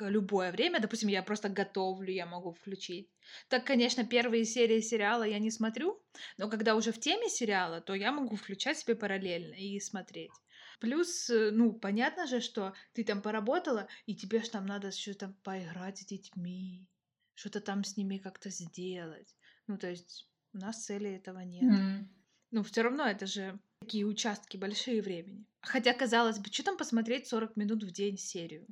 [0.00, 3.08] любое время, допустим, я просто готовлю, я могу включить.
[3.48, 6.02] Так, конечно, первые серии сериала я не смотрю,
[6.38, 10.32] но когда уже в теме сериала, то я могу включать себе параллельно и смотреть.
[10.80, 15.34] Плюс, э, ну, понятно же, что ты там поработала, и тебе же там надо что-то
[15.42, 16.88] поиграть с детьми,
[17.34, 19.36] что-то там с ними как-то сделать.
[19.66, 21.62] Ну, то есть у нас цели этого нет.
[21.62, 22.04] Mm.
[22.50, 25.44] Ну, все равно это же такие участки большие времени.
[25.60, 28.66] Хотя, казалось бы, что там посмотреть 40 минут в день серию?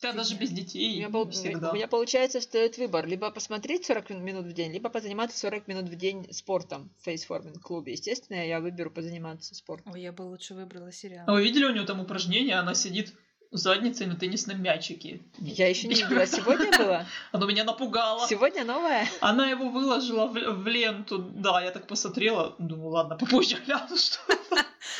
[0.00, 0.94] Да, даже без детей.
[0.94, 1.24] У меня, пол...
[1.24, 3.06] у меня получается, стоит выбор.
[3.06, 7.60] Либо посмотреть 40 минут в день, либо позаниматься 40 минут в день спортом в фейсформинг
[7.60, 7.92] клубе.
[7.92, 9.92] Естественно, я выберу позаниматься спортом.
[9.92, 11.24] Ой, я бы лучше выбрала сериал.
[11.26, 12.54] А вы видели у нее там упражнение?
[12.54, 13.12] Она сидит
[13.50, 15.20] задницей на теннисном мячике.
[15.38, 16.26] Я еще не видела.
[16.26, 17.06] Сегодня было?
[17.32, 18.26] Оно меня напугало.
[18.28, 19.08] Сегодня новое?
[19.20, 21.18] Она его выложила в, в ленту.
[21.18, 22.54] Да, я так посмотрела.
[22.58, 24.18] Думаю, ладно, попозже гляну, что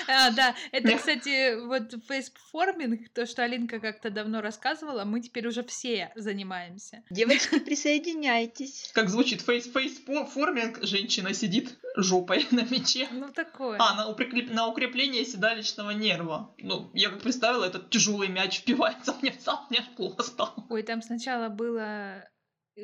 [0.08, 5.62] а, да, это, кстати, вот faceforming, то, что Алинка как-то давно рассказывала, мы теперь уже
[5.64, 7.04] все занимаемся.
[7.10, 8.90] Девочки, присоединяйтесь.
[8.94, 13.08] Как звучит face faceforming, женщина сидит жопой на мяче.
[13.12, 13.76] Ну, такое.
[13.80, 16.54] А, на, укрепление, на укрепление седалищного нерва.
[16.58, 20.66] Ну, я как представила, этот тяжелый мяч впивается мне в зад, мне плохо стало.
[20.68, 22.24] Ой, там сначала было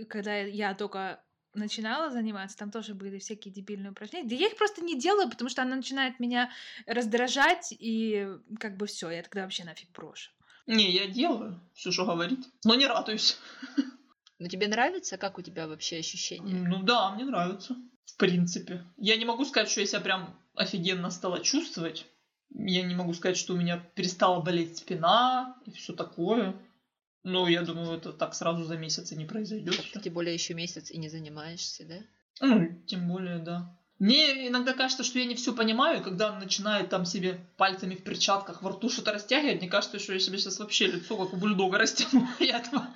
[0.08, 1.22] когда я только
[1.54, 4.28] начинала заниматься, там тоже были всякие дебильные упражнения.
[4.28, 6.50] Да я их просто не делаю, потому что она начинает меня
[6.86, 10.30] раздражать, и как бы все, я тогда вообще нафиг брошу.
[10.66, 13.38] Не, я делаю все, что говорит, но не радуюсь.
[14.40, 15.16] Но тебе нравится?
[15.16, 16.54] Как у тебя вообще ощущения?
[16.54, 17.76] Ну да, мне нравится.
[18.04, 18.84] В принципе.
[18.96, 22.06] Я не могу сказать, что я себя прям офигенно стала чувствовать.
[22.50, 26.54] Я не могу сказать, что у меня перестала болеть спина и все такое.
[27.24, 29.74] Но я думаю, это так сразу за месяц и не произойдет.
[29.74, 30.00] всё.
[30.00, 31.96] Тем более еще месяц и не занимаешься, да?
[32.40, 33.74] Ну, тем более, да.
[33.98, 37.94] Мне иногда кажется, что я не все понимаю, и когда он начинает там себе пальцами
[37.94, 41.32] в перчатках во рту что-то растягивать, мне кажется, что я себе сейчас вообще лицо как
[41.32, 42.28] у бульдога растяну.
[42.40, 42.88] Я этого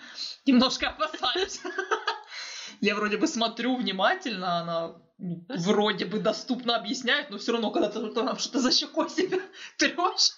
[0.44, 1.60] немножко опасаюсь.
[2.80, 7.88] Я вроде бы смотрю внимательно, она ну, вроде бы доступно объясняет, но все равно, когда
[7.88, 9.40] ты там что-то за щекой себя
[9.76, 10.32] трешь,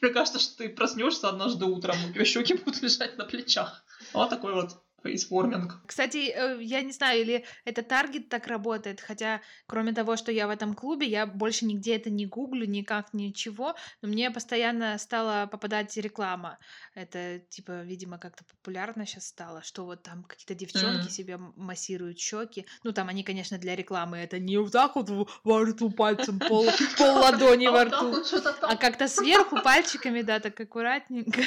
[0.00, 3.84] мне кажется, что ты проснешься однажды утром, тебя щеки будут лежать на плечах.
[4.12, 5.80] Вот такой вот faceforming.
[5.86, 10.46] Кстати, э, я не знаю, или это таргет так работает, хотя кроме того, что я
[10.46, 15.46] в этом клубе, я больше нигде это не гуглю, никак ничего, но мне постоянно стала
[15.46, 16.58] попадать реклама.
[16.94, 21.10] Это, типа, видимо, как-то популярно сейчас стало, что вот там какие-то девчонки Мгм.
[21.10, 22.66] себе массируют щеки.
[22.84, 26.38] Ну, там они, конечно, для рекламы, это не вот так вот в- во рту пальцем,
[26.40, 26.66] пол,
[26.98, 28.16] пол ладони А во рту,
[28.62, 31.40] а как-то сверху пальчиками, да, так аккуратненько.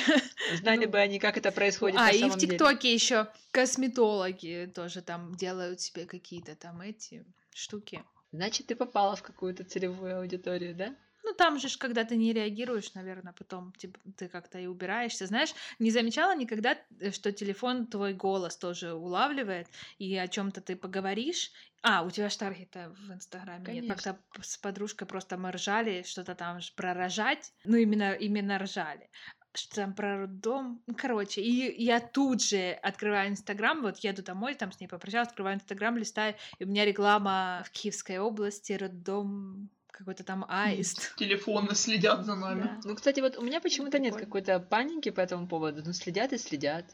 [0.56, 2.52] Знали Ну, бы они, как это происходит А, на и самом в деле.
[2.58, 8.04] ТикТоке еще косметологи тоже там делают себе какие-то там эти штуки.
[8.32, 10.96] Значит, ты попала в какую-то целевую аудиторию, да?
[11.24, 15.28] Ну, там же, ж, когда ты не реагируешь, наверное, потом типа, ты как-то и убираешься.
[15.28, 19.68] Знаешь, не замечала никогда, э, что телефон твой голос тоже улавливает,
[20.00, 21.52] и о чем-то ты поговоришь.
[21.84, 23.88] А, у тебя ж таргета в Инстаграме нет.
[23.88, 27.54] Как-то с подружкой просто мы ржали, что-то там про рожать.
[27.64, 29.10] Ну, именно, именно ржали.
[29.56, 30.82] Что там про роддом.
[30.88, 35.28] Ну, Короче, и я тут же открываю Инстаграм, вот еду домой, там с ней попрощалась,
[35.30, 41.16] открываю Инстаграм, листаю, и у меня реклама в Киевской области, роддом какой-то там аист.
[41.18, 42.64] Телефоны следят за нами.
[42.64, 42.80] Да.
[42.84, 45.84] Ну, кстати, вот у меня почему-то нет какой-то паники по этому поводу.
[45.86, 46.86] Ну, следят и следят.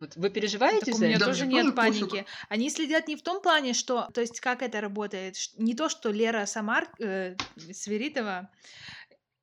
[0.00, 1.24] Вот вы переживаете Так у за меня это?
[1.24, 2.10] Да, тоже мне нет тоже пофиг.
[2.10, 2.26] паники.
[2.48, 6.10] Они следят не в том плане, что, то есть как это работает, не то, что
[6.10, 7.36] Лера Самар э,
[7.72, 8.50] Сверидова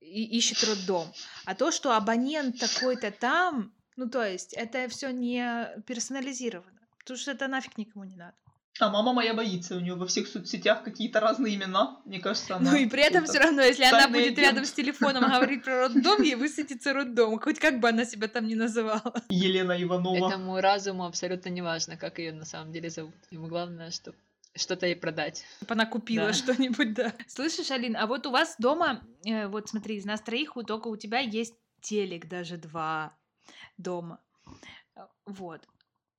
[0.01, 1.07] и- ищет роддом,
[1.45, 7.31] а то, что абонент такой-то там, ну то есть это все не персонализировано, потому что
[7.31, 8.35] это нафиг никому не надо.
[8.79, 11.99] А мама моя боится, у нее во всех соцсетях какие-то разные имена.
[12.05, 12.71] Мне кажется, она...
[12.71, 14.67] Ну и при этом все равно, если она будет рядом агент.
[14.67, 18.55] с телефоном говорить про роддом, ей высветится роддом, хоть как бы она себя там ни
[18.55, 19.13] называла.
[19.29, 20.29] Елена Иванова.
[20.29, 23.13] Этому разуму абсолютно не важно, как ее на самом деле зовут.
[23.29, 24.17] Ему главное, чтобы
[24.55, 25.43] что-то ей продать.
[25.57, 26.33] Чтоб она купила Да.
[26.33, 27.13] что-нибудь, да.
[27.27, 30.87] Слышишь, Алин, а вот у вас дома, э, вот смотри, из нас троих у- только
[30.89, 33.15] у тебя есть телек, даже два
[33.77, 34.19] дома.
[35.25, 35.61] Вот.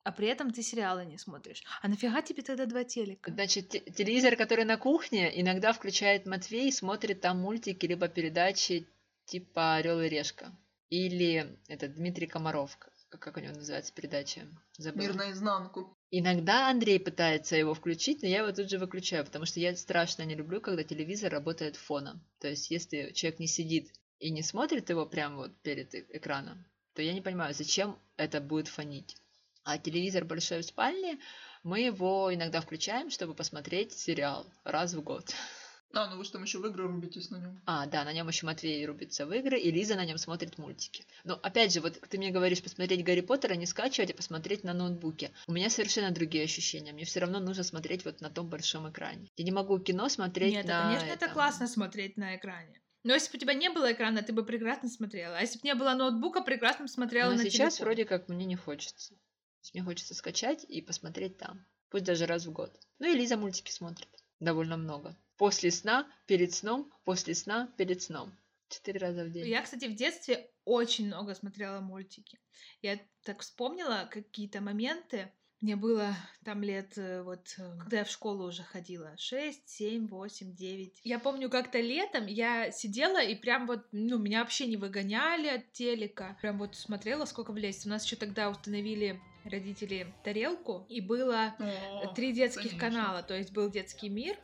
[0.04, 1.62] А при этом ты сериалы не смотришь.
[1.80, 3.30] А нафига тебе тогда два телека?
[3.30, 8.88] Значит, те- телевизор, который на кухне, иногда включает Матвей и смотрит там мультики либо передачи
[9.26, 10.50] типа Орел и Решка.
[10.90, 14.42] Или это Дмитрий Комаров, к- как у него называется передача?
[14.78, 15.08] Забыла.
[15.08, 15.96] Мир наизнанку.
[16.10, 20.22] Иногда Андрей пытается его включить, но я его тут же выключаю, потому что я страшно
[20.24, 22.22] не люблю, когда телевизор работает фоном.
[22.38, 26.64] То есть, если человек не сидит и не смотрит его прямо вот перед э- экраном,
[26.94, 29.16] то я не понимаю, зачем это будет фонить.
[29.64, 31.18] А телевизор большой в спальне,
[31.62, 35.34] мы его иногда включаем, чтобы посмотреть сериал раз в год.
[35.94, 37.60] А, ну вы что, там еще в игры рубитесь на нем?
[37.66, 41.04] А, да, на нем еще Матвей рубится в игры, и Лиза на нем смотрит мультики.
[41.24, 44.72] Но опять же, вот ты мне говоришь посмотреть Гарри Поттера, не скачивать, а посмотреть на
[44.72, 45.32] ноутбуке.
[45.46, 46.92] У меня совершенно другие ощущения.
[46.92, 49.28] Мне все равно нужно смотреть вот на том большом экране.
[49.36, 51.34] Я не могу кино смотреть Нет, на а, конечно, это этом.
[51.34, 52.80] классно смотреть на экране.
[53.04, 55.36] Но если бы у тебя не было экрана, ты бы прекрасно смотрела.
[55.36, 57.84] А если бы не было ноутбука, прекрасно смотрела Но на сейчас телефоне.
[57.84, 59.10] вроде как мне не хочется.
[59.14, 61.66] То есть мне хочется скачать и посмотреть там.
[61.90, 62.72] Пусть даже раз в год.
[62.98, 64.08] Ну и Лиза мультики смотрит.
[64.40, 65.16] Довольно много.
[65.36, 68.32] После сна, перед сном, после сна, перед сном.
[68.68, 69.46] Четыре раза в день.
[69.48, 72.38] Я, кстати, в детстве очень много смотрела мультики.
[72.80, 75.30] Я так вспомнила какие-то моменты.
[75.60, 80.08] Мне было там лет, э, вот, э, когда я в школу уже ходила, 6, 7,
[80.08, 81.00] 8, 9.
[81.04, 85.72] Я помню, как-то летом я сидела и прям вот, ну, меня вообще не выгоняли от
[85.72, 86.36] телека.
[86.40, 87.86] Прям вот смотрела, сколько влезет.
[87.86, 92.78] У нас еще тогда установили родители тарелку, и было О, три детских конечно.
[92.78, 93.22] канала.
[93.22, 94.36] То есть был детский мир,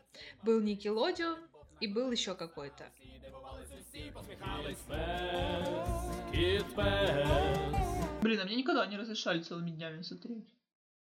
[0.42, 1.38] был Никелодион
[1.80, 2.90] и был еще какой-то.
[8.22, 10.57] Блин, а мне никогда не разрешали целыми днями смотреть.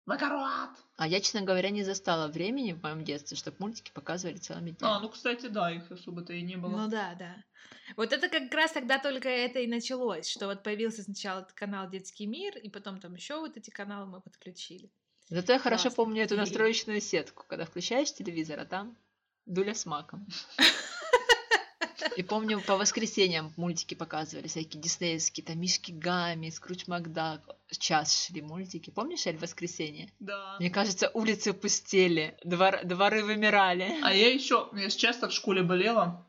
[0.09, 0.71] Макарот!
[0.97, 4.95] А я, честно говоря, не застала времени в моем детстве, чтобы мультики показывали целыми днями.
[4.95, 6.79] А, ну, кстати, да, их особо-то и не было.
[6.79, 7.37] Ну да, да.
[7.95, 12.27] Вот это как раз тогда только это и началось, что вот появился сначала канал Детский
[12.27, 14.91] мир, и потом там еще вот эти каналы мы подключили.
[15.29, 16.05] Зато я хорошо Классно.
[16.05, 18.97] помню эту настроечную сетку, когда включаешь телевизор, а там
[19.45, 20.27] дуля с маком.
[22.17, 27.41] И помню, по воскресеньям мультики показывали, всякие диснеевские, там Мишки Гамми, Скрудж Макдак.
[27.71, 28.91] Час шли мультики.
[28.91, 30.11] Помнишь, Эль, воскресенье?
[30.21, 30.57] Да.
[30.59, 33.99] Мне кажется, улицы пустели, двор, дворы вымирали.
[34.03, 36.27] А я еще, я часто в школе болела,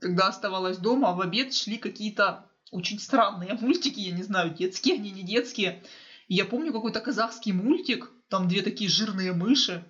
[0.00, 5.10] когда оставалась дома, в обед шли какие-то очень странные мультики, я не знаю, детские они,
[5.10, 5.82] не детские.
[6.28, 9.84] И я помню какой-то казахский мультик, там две такие жирные мыши,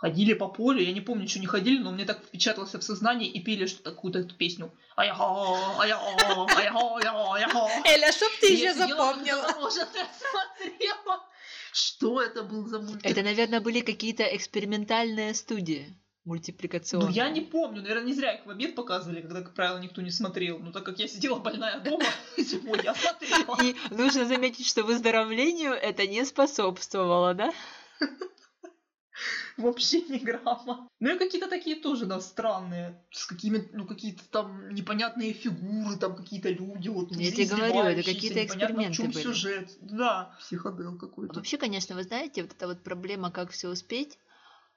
[0.00, 3.28] ходили по полю, я не помню, что не ходили, но мне так впечаталось в сознание
[3.28, 4.72] и пели что-то какую-то эту песню.
[4.96, 5.24] Аяха.
[7.84, 9.42] Эля, чтоб ты И еще запомнила.
[9.48, 11.20] смотрела.
[11.72, 13.04] Что это был за мультик?
[13.04, 17.08] Это, наверное, были какие-то экспериментальные студии мультипликационные.
[17.08, 20.00] Ну, я не помню, наверное, не зря их в обед показывали, когда, как правило, никто
[20.00, 20.58] не смотрел.
[20.58, 22.06] Но так как я сидела больная дома,
[22.38, 23.56] зимой я смотрела.
[23.62, 27.52] И нужно заметить, что выздоровлению это не способствовало, да?
[29.60, 30.88] Вообще не грамма.
[31.00, 33.02] Ну и какие-то такие тоже, да, странные.
[33.10, 36.88] С какими ну, какие-то там непонятные фигуры, там какие-то люди.
[36.88, 39.22] Вот, Я тебе говорю, это какие-то непонятно, в эксперименты чём были.
[39.24, 39.70] сюжет.
[39.80, 41.34] Да, психодел какой-то.
[41.34, 44.18] Вообще, конечно, вы знаете, вот эта вот проблема, как все успеть,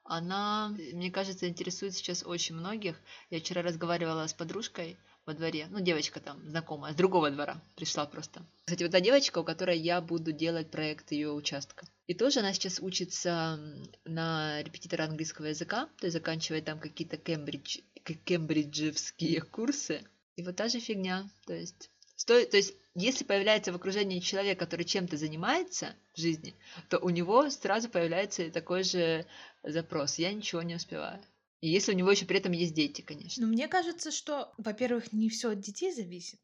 [0.04, 2.96] она, мне кажется, интересует сейчас очень многих.
[3.30, 8.06] Я вчера разговаривала с подружкой во дворе, ну, девочка там знакомая, с другого двора пришла
[8.06, 8.46] просто.
[8.66, 11.86] Кстати, вот та девочка, у которой я буду делать проект ее участка.
[12.08, 13.60] И тоже она сейчас учится
[14.06, 17.80] на репетитора английского языка, то есть заканчивает там какие-то кембридж,
[18.26, 20.04] кембриджевские курсы.
[20.36, 21.90] И вот та же фигня, то есть...
[22.16, 22.44] Сто...
[22.46, 26.54] То есть, если появляется в окружении человек, который чем-то занимается в жизни,
[26.90, 29.26] то у него сразу появляется такой же
[29.64, 30.20] запрос.
[30.20, 31.20] Я ничего не успеваю.
[31.64, 33.46] И если у него еще при этом есть дети, конечно.
[33.46, 36.42] Но мне кажется, что, во-первых, не все от детей зависит,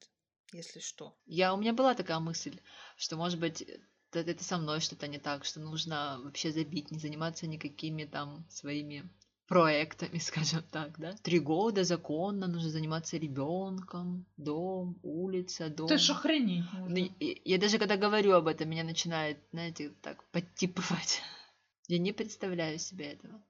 [0.53, 1.13] если что.
[1.25, 2.58] Я, у меня была такая мысль,
[2.95, 6.99] что, может быть, это, это со мной что-то не так, что нужно вообще забить, не
[6.99, 9.10] заниматься никакими там своими
[9.45, 11.12] проектами, скажем так, да.
[11.21, 15.89] Три года законно, нужно заниматься ребенком, дом, улица, дом.
[15.89, 16.63] Ты ж охренеть.
[16.71, 16.95] Ну, можно.
[17.19, 21.21] и- Я даже когда говорю об этом, меня начинает, знаете, так подтипывать.
[21.89, 23.43] Я не представляю себе этого.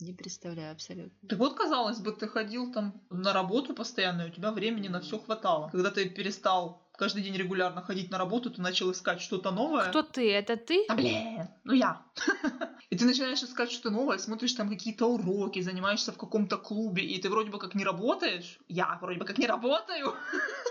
[0.00, 1.28] Не представляю абсолютно.
[1.28, 5.00] Так вот, казалось бы, ты ходил там на работу постоянно, и у тебя времени на
[5.00, 5.70] все хватало.
[5.70, 9.88] Когда ты перестал каждый день регулярно ходить на работу, ты начал искать что-то новое.
[9.88, 10.30] Кто ты?
[10.32, 10.84] Это ты?
[10.88, 12.02] А, блин, ну я.
[12.90, 17.20] И ты начинаешь искать что-то новое, смотришь там какие-то уроки, занимаешься в каком-то клубе, и
[17.20, 18.58] ты вроде бы как не работаешь.
[18.68, 20.14] Я вроде бы как не работаю.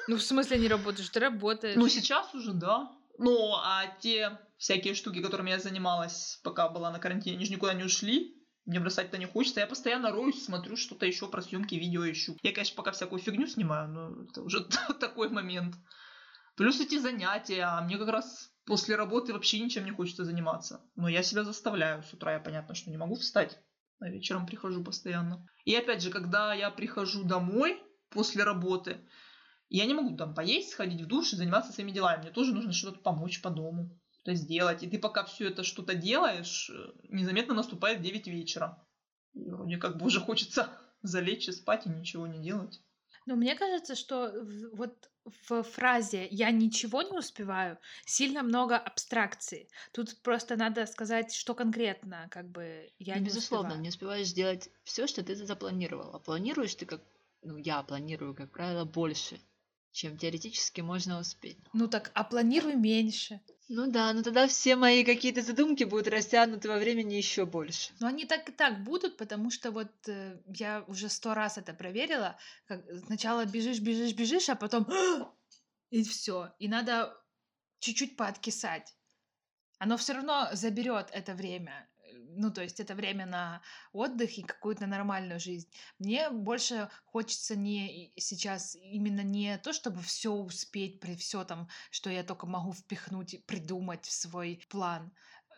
[0.07, 1.09] Ну, в смысле не работаешь?
[1.09, 1.75] Ты работаешь.
[1.75, 2.91] Ну, сейчас уже, да.
[3.17, 7.73] Ну, а те всякие штуки, которыми я занималась, пока была на карантине, они же никуда
[7.73, 8.44] не ушли.
[8.65, 9.59] Мне бросать-то не хочется.
[9.59, 12.35] Я постоянно роюсь, смотрю что-то еще про съемки видео ищу.
[12.41, 14.65] Я, конечно, пока всякую фигню снимаю, но это уже
[14.99, 15.75] такой момент.
[16.55, 17.61] Плюс эти занятия.
[17.61, 20.81] А мне как раз после работы вообще ничем не хочется заниматься.
[20.95, 22.01] Но я себя заставляю.
[22.03, 23.59] С утра я, понятно, что не могу встать.
[23.99, 25.47] А вечером прихожу постоянно.
[25.63, 29.07] И опять же, когда я прихожу домой после работы,
[29.69, 32.21] я не могу там поесть, сходить в душ и заниматься своими делами.
[32.21, 33.99] Мне тоже нужно что-то помочь по дому,
[34.33, 34.83] сделать.
[34.83, 38.87] И ты пока все это что-то делаешь, э, незаметно наступает 9 вечера.
[39.33, 40.69] И вроде как бы уже хочется
[41.01, 42.81] залечь и спать и ничего не делать.
[43.25, 44.31] Но мне кажется, что
[44.73, 49.67] вот в фразе «я ничего не успеваю» сильно много абстракции.
[49.91, 53.81] Тут просто надо сказать, что конкретно, как бы, я Ну, не безусловно, успеваю.
[53.81, 56.13] не успеваешь сделать все, что ты запланировал.
[56.15, 57.01] А планируешь ты как,
[57.41, 59.41] ну, я планирую, как правило, больше,
[59.91, 61.57] чем теоретически можно успеть.
[61.73, 63.39] Ну так, а планируй меньше.
[63.67, 67.93] Ну да, но тогда все мои какие-то задумки будут растянуты во времени еще больше.
[67.99, 71.73] Но они так и так будут, потому что вот э, я уже сто раз это
[71.73, 72.37] проверила.
[72.67, 74.87] Как сначала бежишь, бежишь, бежишь, а потом
[75.89, 76.53] и все.
[76.59, 77.17] И надо
[77.79, 78.95] чуть-чуть пооткисать.
[79.79, 81.89] Оно все равно заберет это время.
[82.35, 83.61] Ну, то есть это время на
[83.93, 85.69] отдых и какую-то нормальную жизнь.
[85.99, 92.09] Мне больше хочется не сейчас именно не то, чтобы все успеть при все там, что
[92.09, 95.11] я только могу впихнуть и придумать в свой план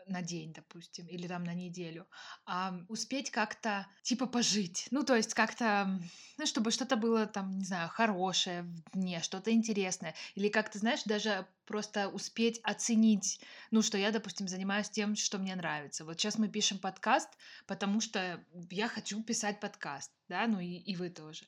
[0.07, 2.07] на день, допустим, или там на неделю,
[2.45, 4.87] а успеть как-то типа пожить.
[4.91, 5.99] Ну, то есть как-то,
[6.37, 10.15] ну, чтобы что-то было там, не знаю, хорошее в дне, что-то интересное.
[10.35, 13.39] Или как-то, знаешь, даже просто успеть оценить,
[13.71, 16.05] ну, что я, допустим, занимаюсь тем, что мне нравится.
[16.05, 17.29] Вот сейчас мы пишем подкаст,
[17.65, 21.45] потому что я хочу писать подкаст, да, ну и, и вы тоже.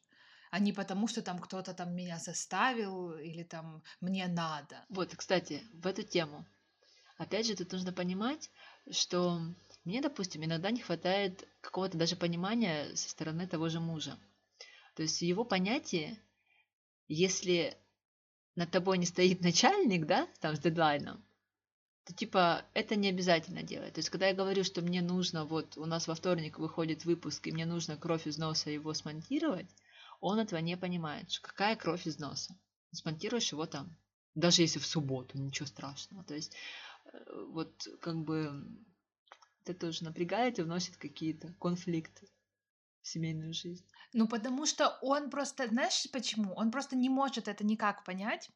[0.52, 4.84] А не потому, что там кто-то там меня заставил или там мне надо.
[4.89, 6.45] Вот, кстати, в эту тему.
[7.19, 8.49] Опять же, тут нужно понимать,
[8.89, 9.41] что
[9.84, 14.17] мне, допустим, иногда не хватает какого-то даже понимания со стороны того же мужа.
[14.95, 16.17] То есть его понятие,
[17.09, 17.78] если
[18.55, 21.22] над тобой не стоит начальник, да, там с дедлайном,
[22.05, 23.95] то типа это не обязательно делать.
[23.95, 27.47] То есть когда я говорю, что мне нужно, вот у нас во вторник выходит выпуск,
[27.47, 29.70] и мне нужно кровь из носа его смонтировать,
[30.22, 31.30] Он этого не понимает.
[31.30, 32.57] что Какая кровь из носа?
[32.93, 33.93] Смонтируешь его там.
[34.36, 36.24] Даже если в субботу, ничего страшного.
[36.24, 36.55] То есть
[37.49, 38.66] вот как бы
[39.66, 42.28] это тоже напрягает и вносит какие-то конфликты
[43.01, 43.86] в семейную жизнь.
[44.14, 46.53] Ну, потому что он просто, знаешь почему?
[46.55, 48.49] Он просто не может это никак понять,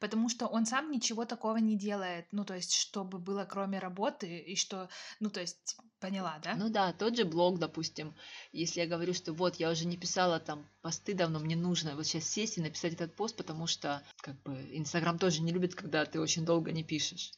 [0.00, 4.38] потому что он сам ничего такого не делает, ну, то есть, чтобы было кроме работы,
[4.38, 4.88] и что,
[5.18, 6.54] ну, то есть, поняла, да?
[6.56, 8.14] Ну да, тот же блог, допустим,
[8.52, 12.06] если я говорю, что вот, я уже не писала там посты давно, мне нужно вот
[12.06, 16.04] сейчас сесть и написать этот пост, потому что, как бы, Инстаграм тоже не любит, когда
[16.04, 17.32] ты очень долго не пишешь.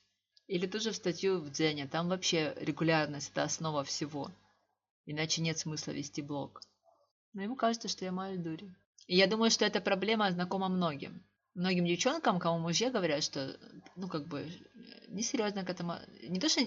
[0.50, 4.32] Или тоже в статью в Дзене, там вообще регулярность– это основа всего.
[5.06, 6.60] Иначе нет смысла вести блог.
[7.34, 8.74] Но ему кажется, что я маю дури.
[9.06, 11.24] И я думаю, что эта проблема знакома многим.
[11.54, 13.56] Многим девчонкам, кому мужья говорят, что,
[13.94, 14.44] ну, как бы,
[15.06, 15.94] несерьезно к этому...
[16.28, 16.62] Не то, что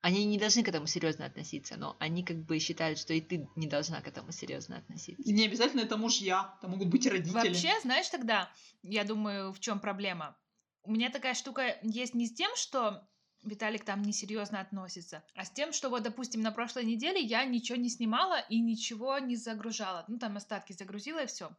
[0.00, 3.46] они не должны к этому серьезно относиться, но они как бы считают, что и ты
[3.54, 5.22] не должна к этому серьезно относиться.
[5.28, 7.34] И не обязательно это мужья, это могут быть и родители.
[7.34, 8.50] Вообще, знаешь, тогда,
[8.82, 10.38] я думаю, в чем проблема?
[10.84, 13.06] У меня такая штука есть не с тем, что
[13.42, 15.24] Виталик там несерьезно относится.
[15.34, 19.18] А с тем, что вот, допустим, на прошлой неделе я ничего не снимала и ничего
[19.18, 20.04] не загружала.
[20.08, 21.50] Ну, там остатки загрузила и все.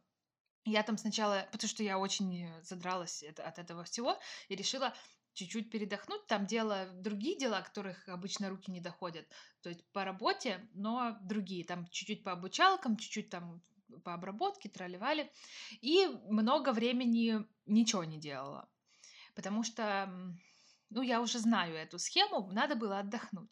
[0.64, 4.16] Я там сначала, потому что я очень задралась от этого всего,
[4.48, 4.94] и решила
[5.34, 6.24] чуть-чуть передохнуть.
[6.28, 9.26] Там дело, другие дела, которых обычно руки не доходят.
[9.62, 11.64] То есть по работе, но другие.
[11.64, 13.60] Там чуть-чуть по обучалкам, чуть-чуть там
[14.04, 15.32] по обработке, тролливали.
[15.80, 18.68] И много времени ничего не делала.
[19.34, 20.12] Потому что
[20.94, 23.50] ну, я уже знаю эту схему, надо было отдохнуть.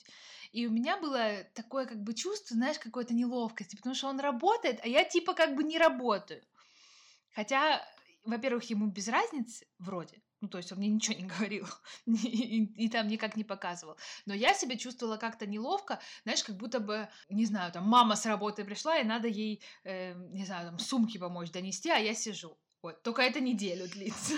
[0.53, 4.81] И у меня было такое как бы чувство, знаешь, какой-то неловкости, потому что он работает,
[4.83, 6.43] а я типа как бы не работаю.
[7.33, 7.81] Хотя,
[8.25, 11.67] во-первых, ему без разницы вроде, ну, то есть он мне ничего не говорил
[12.07, 13.97] и, и, и там никак не показывал.
[14.27, 18.27] Но я себя чувствовала как-то неловко, знаешь, как будто бы, не знаю, там мама с
[18.27, 22.59] работы пришла, и надо ей, э, не знаю, там сумки помочь донести, а я сижу.
[22.83, 24.35] Вот, только это неделю длится.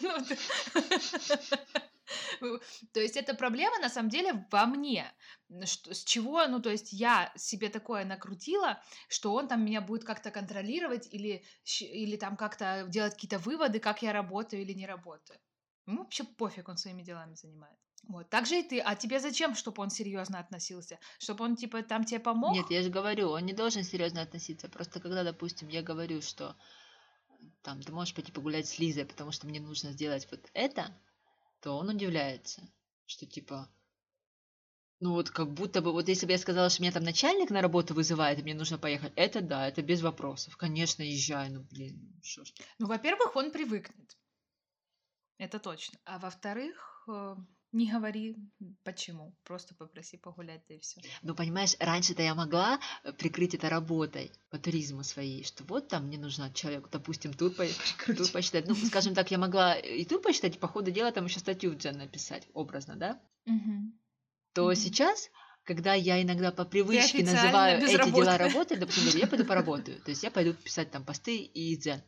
[2.92, 5.12] То есть эта проблема на самом деле во мне.
[5.64, 10.04] Что, с чего, ну, то есть я себе такое накрутила, что он там меня будет
[10.04, 11.44] как-то контролировать или,
[11.80, 15.38] или там как-то делать какие-то выводы, как я работаю или не работаю.
[15.86, 17.76] Ну, вообще пофиг, он своими делами занимает.
[18.04, 18.80] Вот, так же и ты.
[18.80, 20.98] А тебе зачем, чтобы он серьезно относился?
[21.18, 22.54] Чтобы он, типа, там тебе помог?
[22.54, 24.68] Нет, я же говорю, он не должен серьезно относиться.
[24.68, 26.56] Просто когда, допустим, я говорю, что
[27.62, 30.94] там, ты можешь пойти погулять с Лизой, потому что мне нужно сделать вот это,
[31.60, 32.62] то он удивляется,
[33.06, 33.68] что типа,
[35.00, 37.62] ну вот как будто бы, вот если бы я сказала, что меня там начальник на
[37.62, 40.56] работу вызывает, и мне нужно поехать, это да, это без вопросов.
[40.56, 42.52] Конечно, езжай, ну блин, что ж.
[42.78, 44.16] Ну, во-первых, он привыкнет.
[45.38, 45.98] Это точно.
[46.04, 47.36] А во-вторых, э,
[47.72, 48.36] не говори
[48.82, 51.00] почему, просто попроси погулять, да и все.
[51.22, 56.06] Ну, понимаешь, раньше-то я могла э, прикрыть это работой по туризму своей, что вот там
[56.06, 57.64] мне нужно человек, допустим, тут, по...
[58.06, 58.66] тут почитать.
[58.66, 61.72] Ну, скажем так, я могла и тут почитать, и по ходу дела там еще статью
[61.72, 63.20] в Джен написать, образно, да?
[63.46, 63.92] Угу.
[64.54, 64.74] То угу.
[64.74, 65.30] сейчас
[65.64, 68.24] когда я иногда по привычке называю эти работы.
[68.24, 70.00] дела работой, допустим, говорю, я пойду поработаю.
[70.04, 72.02] То есть я пойду писать там посты и дзен.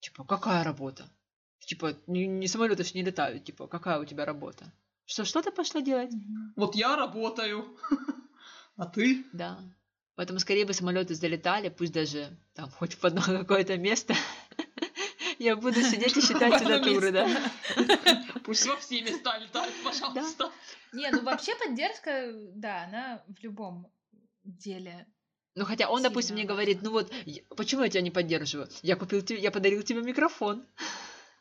[0.00, 1.10] Типа, какая работа?
[1.58, 4.72] Типа, не, не самолеты же не летают, типа, какая у тебя работа?
[5.12, 6.10] Что, что ты пошла делать?
[6.56, 7.76] Вот я работаю.
[8.76, 9.26] А ты?
[9.34, 9.60] Да.
[10.14, 14.14] Поэтому скорее бы самолеты залетали, пусть даже там хоть в одно какое-то место.
[15.38, 17.28] Я буду сидеть и считать сюда туры, да.
[18.44, 20.50] Пусть во все места летают, пожалуйста.
[20.94, 23.92] Не, ну вообще поддержка, да, она в любом
[24.42, 25.06] деле
[25.54, 27.12] ну, хотя он, допустим, мне говорит, ну вот,
[27.54, 28.70] почему я тебя не поддерживаю?
[28.80, 30.66] Я купил тебе, я подарил тебе микрофон.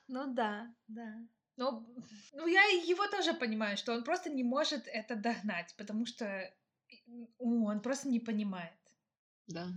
[0.09, 1.15] Ну да, да.
[1.61, 1.85] Но
[2.33, 6.51] ну, я его тоже понимаю, что он просто не может это догнать, потому что
[7.37, 8.73] он просто не понимает.
[9.47, 9.67] Да.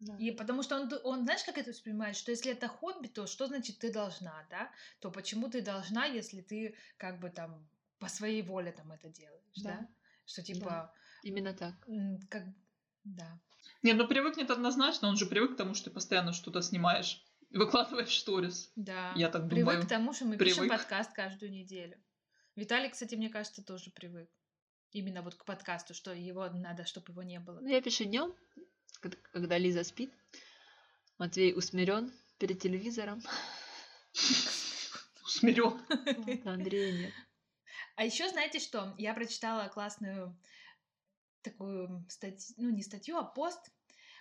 [0.00, 0.16] Да.
[0.18, 3.46] И потому что он, он, знаешь, как это воспринимает, что если это хобби, то что
[3.46, 4.70] значит ты должна, да?
[5.00, 7.68] То почему ты должна, если ты как бы там
[7.98, 9.70] по своей воле там это делаешь, да?
[9.70, 9.88] да?
[10.26, 10.68] Что типа...
[10.68, 10.92] Да.
[11.22, 11.74] Именно так.
[12.28, 12.44] Как...
[13.04, 13.38] Да.
[13.82, 17.24] Не, ну привыкнет однозначно, он же привык к тому, что ты постоянно что-то снимаешь.
[17.54, 18.72] Выкладываешь сторис.
[18.76, 19.12] Да.
[19.14, 19.86] Я так привык думаю.
[19.86, 20.54] к тому, что мы привык.
[20.54, 21.96] пишем подкаст каждую неделю.
[22.56, 24.28] Виталий, кстати, мне кажется, тоже привык.
[24.90, 27.60] Именно вот к подкасту, что его надо, чтобы его не было.
[27.60, 28.34] Ну, я пишу днем,
[29.32, 30.12] когда Лиза спит.
[31.18, 33.22] Матвей усмирен перед телевизором.
[35.24, 35.80] Усмирен.
[36.44, 37.12] Андрей нет.
[37.96, 38.94] А еще знаете что?
[38.98, 40.36] Я прочитала классную
[41.42, 43.70] такую статью, ну не статью, а пост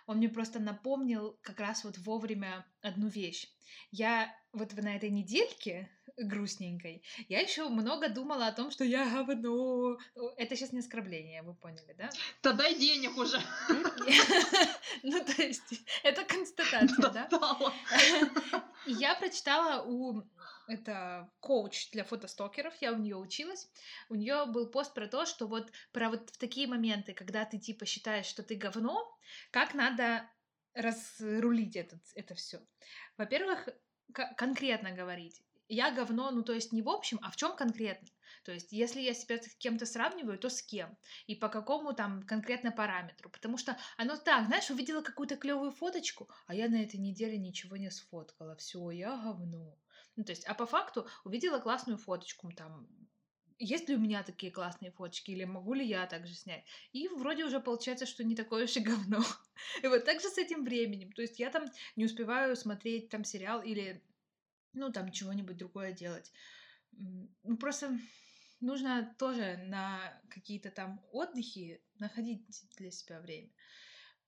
[0.05, 3.47] он мне просто напомнил как раз вот вовремя одну вещь.
[3.91, 7.03] Я вот на этой недельке грустненькой.
[7.27, 9.97] Я еще много думала о том, что я говно.
[10.37, 12.09] Это сейчас не оскорбление, вы поняли, да?
[12.43, 13.39] Да дай денег уже.
[15.01, 17.27] Ну, то есть, это констатация, да?
[18.85, 20.23] Я прочитала у
[20.67, 23.69] это коуч для фотостокеров, я у нее училась.
[24.09, 27.57] У нее был пост про то, что вот про вот в такие моменты, когда ты
[27.57, 29.17] типа считаешь, что ты говно,
[29.51, 30.29] как надо
[30.73, 32.59] разрулить этот, это все.
[33.17, 33.69] Во-первых,
[34.37, 35.43] конкретно говорить.
[35.69, 38.07] Я говно, ну то есть не в общем, а в чем конкретно.
[38.43, 40.97] То есть, если я себя с кем-то сравниваю, то с кем?
[41.27, 43.29] И по какому там конкретно параметру?
[43.29, 47.77] Потому что оно так, знаешь, увидела какую-то клевую фоточку, а я на этой неделе ничего
[47.77, 48.55] не сфоткала.
[48.57, 49.77] Все, я говно.
[50.15, 52.87] Ну, то есть, а по факту увидела классную фоточку, там,
[53.57, 56.65] есть ли у меня такие классные фоточки, или могу ли я также снять.
[56.91, 59.23] И вроде уже получается, что не такое уж и говно.
[59.83, 61.11] И вот так же с этим временем.
[61.11, 64.03] То есть я там не успеваю смотреть там сериал или,
[64.73, 66.31] ну, там чего-нибудь другое делать.
[66.91, 67.97] Ну, просто
[68.59, 72.45] нужно тоже на какие-то там отдыхи находить
[72.77, 73.51] для себя время.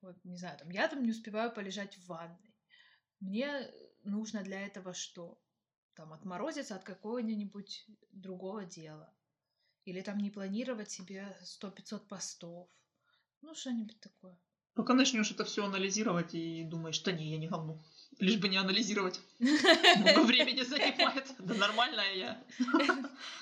[0.01, 2.55] Вот, не знаю, там, я там не успеваю полежать в ванной.
[3.19, 3.71] Мне
[4.03, 5.39] нужно для этого что?
[5.95, 9.13] Там отморозиться от какого-нибудь другого дела.
[9.85, 12.67] Или там не планировать себе 100-500 постов.
[13.41, 14.37] Ну, что-нибудь такое.
[14.73, 17.81] Пока начнешь это все анализировать и думаешь, что не, я не говну.
[18.19, 19.21] Лишь бы не анализировать.
[19.39, 21.33] Много времени занимает.
[21.39, 22.43] Да нормальная я.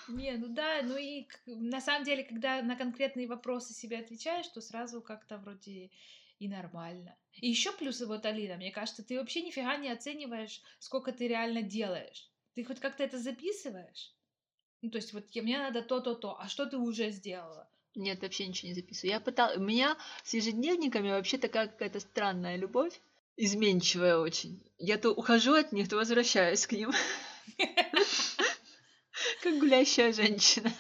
[0.08, 4.62] Не, ну да, ну и на самом деле, когда на конкретные вопросы себе отвечаешь, то
[4.62, 5.90] сразу как-то вроде
[6.38, 7.16] и нормально.
[7.32, 11.64] И еще плюсы вот, Алина, мне кажется, ты вообще нифига не оцениваешь, сколько ты реально
[11.64, 12.30] делаешь.
[12.56, 14.14] Ты хоть как-то это записываешь?
[14.82, 17.70] Ну, то есть вот мне надо то-то-то, а что ты уже сделала?
[17.96, 19.12] Нет, вообще ничего не записываю.
[19.12, 19.58] Я пыталась...
[19.58, 23.00] У меня с ежедневниками вообще такая какая-то странная любовь,
[23.38, 24.62] изменчивая очень.
[24.78, 26.92] Я то ухожу от них, то возвращаюсь к ним.
[29.44, 30.72] Как гулящая женщина.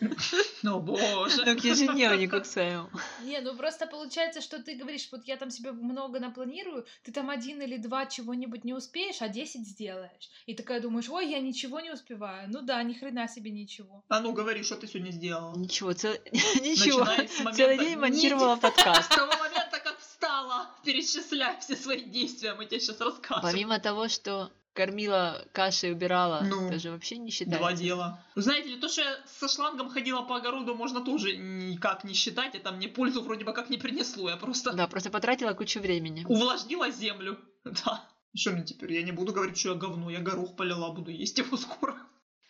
[0.62, 1.44] Ну, боже.
[1.44, 2.88] Ну, к ежедневнику к своему.
[3.22, 7.30] Не, ну просто получается, что ты говоришь, вот я там себе много напланирую, ты там
[7.30, 10.30] один или два чего-нибудь не успеешь, а десять сделаешь.
[10.46, 12.48] И такая думаешь, ой, я ничего не успеваю.
[12.50, 14.04] Ну да, ни хрена себе ничего.
[14.08, 15.56] А ну говори, что ты сегодня сделала.
[15.56, 16.14] Ничего, цел...
[16.32, 17.06] ничего.
[17.52, 19.12] Целый день монтировала подкаст.
[19.12, 23.42] С того момента, как встала, перечисляй все свои действия, мы тебе сейчас расскажем.
[23.42, 26.42] Помимо того, что кормила кашей, убирала.
[26.44, 27.58] Ну, это же вообще не считается.
[27.58, 28.24] Два дела.
[28.36, 32.54] Знаете ли, то, что я со шлангом ходила по огороду, можно тоже никак не считать.
[32.54, 34.30] Это мне пользу вроде бы как не принесло.
[34.30, 34.72] Я просто...
[34.74, 36.24] Да, просто потратила кучу времени.
[36.28, 37.38] Увлажнила землю.
[37.64, 38.08] Да.
[38.32, 38.92] Что мне теперь?
[38.92, 40.10] Я не буду говорить, что я говно.
[40.10, 41.96] Я горох полила, буду есть его скоро.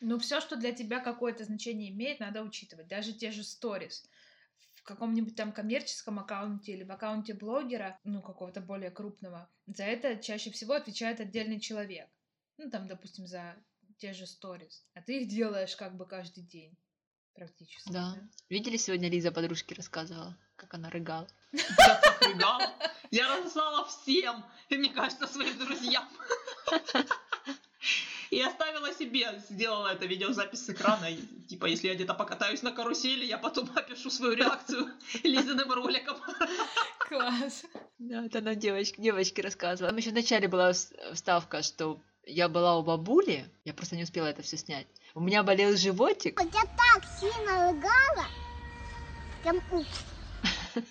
[0.00, 2.88] Ну, все, что для тебя какое-то значение имеет, надо учитывать.
[2.88, 4.04] Даже те же сторис
[4.86, 10.50] каком-нибудь там коммерческом аккаунте или в аккаунте блогера, ну, какого-то более крупного, за это чаще
[10.50, 12.08] всего отвечает отдельный человек.
[12.58, 13.56] Ну, там, допустим, за
[13.98, 14.84] те же сторис.
[14.94, 16.76] А ты их делаешь как бы каждый день.
[17.34, 17.92] Практически.
[17.92, 18.14] Да.
[18.14, 18.28] да?
[18.48, 21.28] Видели сегодня Лиза подружке рассказывала, как она рыгала?
[21.52, 22.72] Я так рыгала.
[23.10, 26.08] Я разослала всем, и мне кажется, своим друзьям.
[28.30, 31.06] И оставила себе, сделала это видеозапись с экрана.
[31.06, 34.92] И, типа, если я где-то покатаюсь на карусели, я потом опишу свою реакцию
[35.22, 36.16] Лизиным роликом.
[36.98, 37.64] Класс.
[37.98, 39.90] Да, это она девочке, девочке рассказывала.
[39.90, 44.42] Там еще вначале была вставка, что я была у бабули, я просто не успела это
[44.42, 44.86] все снять.
[45.14, 46.40] У меня болел животик.
[46.40, 48.26] Я так сильно рыгала,
[49.42, 49.60] прям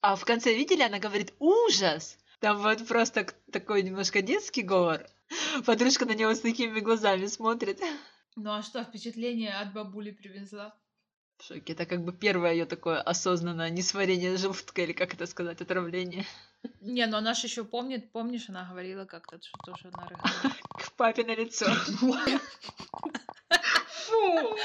[0.00, 5.06] А в конце видели, она говорит «ужас!» Там вот просто такой немножко детский говор.
[5.64, 7.80] Подружка на него с такими глазами смотрит.
[8.36, 10.74] Ну а что, впечатление от бабули привезла?
[11.38, 11.72] В шоке.
[11.72, 16.26] Это как бы первое ее такое осознанное несварение желудка, или как это сказать, отравление.
[16.80, 20.30] Не, ну она же еще помнит, помнишь, она говорила как-то, что тоже она рыгала.
[20.78, 21.66] К папе на лицо.
[24.06, 24.56] Фу!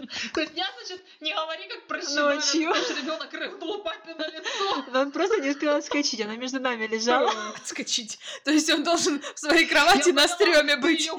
[0.34, 2.72] То есть я, значит, не говори как про Ночью.
[2.96, 4.84] ребенок рыгнул папе на лицо.
[4.92, 7.32] Но он просто не успел отскочить, она между нами лежала.
[7.56, 8.18] Отскочить.
[8.44, 11.10] То есть он должен в своей кровати на стреме быть.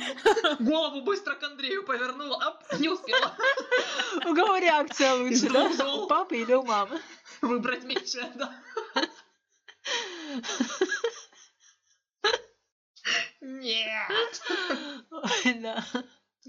[0.59, 3.35] Голову быстро к Андрею повернула, а не успела.
[4.25, 5.65] У кого реакция лучше, да?
[5.95, 6.99] У папы или у мамы?
[7.41, 8.53] Выбрать меньше, да.
[13.41, 14.41] Нет.
[15.09, 15.83] Ой, да.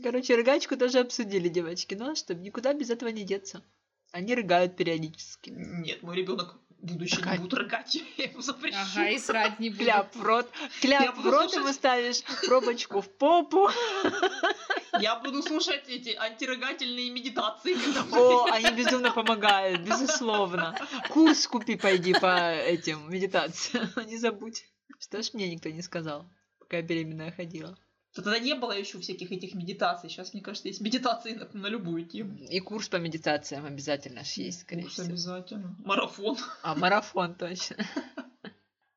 [0.03, 3.63] Короче, рыгачку тоже обсудили девочки, но чтобы никуда без этого не деться.
[4.11, 5.51] Они рыгают периодически.
[5.51, 8.79] Нет, мой ребенок будущий не будет рыгать, я ему запрещу.
[8.79, 9.83] Ага, и срать не будет.
[9.83, 10.51] Кляп в рот.
[10.81, 13.69] Кляп в рот ему ставишь, пробочку в попу.
[15.01, 17.77] Я буду слушать эти антирыгательные медитации.
[18.15, 20.77] О, они безумно помогают, безусловно.
[21.09, 24.65] Курс купи, пойди по этим медитациям, не забудь.
[24.99, 26.29] Что ж мне никто не сказал
[26.73, 27.77] пока я беременная ходила.
[28.15, 30.11] То Тогда не было еще всяких этих медитаций.
[30.11, 32.37] Сейчас, мне кажется, есть медитации на, на любую тему.
[32.37, 35.07] И курс по медитациям обязательно ж есть, скорее Курс всего.
[35.07, 35.75] обязательно.
[35.79, 36.37] Марафон.
[36.63, 37.77] А, марафон точно.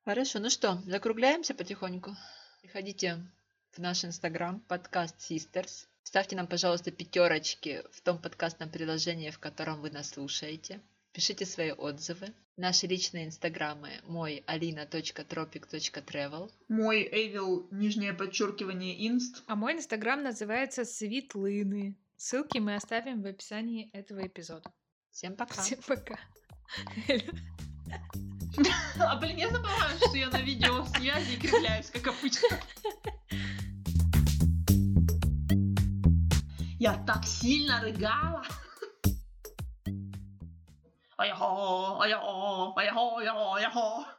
[0.04, 2.16] Хорошо, ну что, закругляемся потихоньку.
[2.62, 3.26] Приходите
[3.72, 5.88] в наш инстаграм, подкаст Sisters.
[6.04, 10.82] Ставьте нам, пожалуйста, пятерочки в том подкастном приложении, в котором вы нас слушаете.
[11.16, 12.34] Пишите свои отзывы.
[12.58, 16.52] Наши личные инстаграмы мой alina.tropic.travel.
[16.68, 19.42] Мой Эвил, нижнее подчеркивание, инст.
[19.48, 21.96] А мой инстаграм называется Светлыны.
[22.18, 24.74] Ссылки мы оставим в описании этого эпизода.
[25.12, 25.62] Всем пока.
[25.62, 26.20] Всем пока.
[29.00, 32.60] А, блин, я забываю, что я на видеосвязи и кривляюсь, как обычно.
[36.78, 38.44] Я так сильно рыгала.
[41.18, 44.16] 哎呀吼，哎呀吼，哎呀吼，哎呀吼，哎呀吼。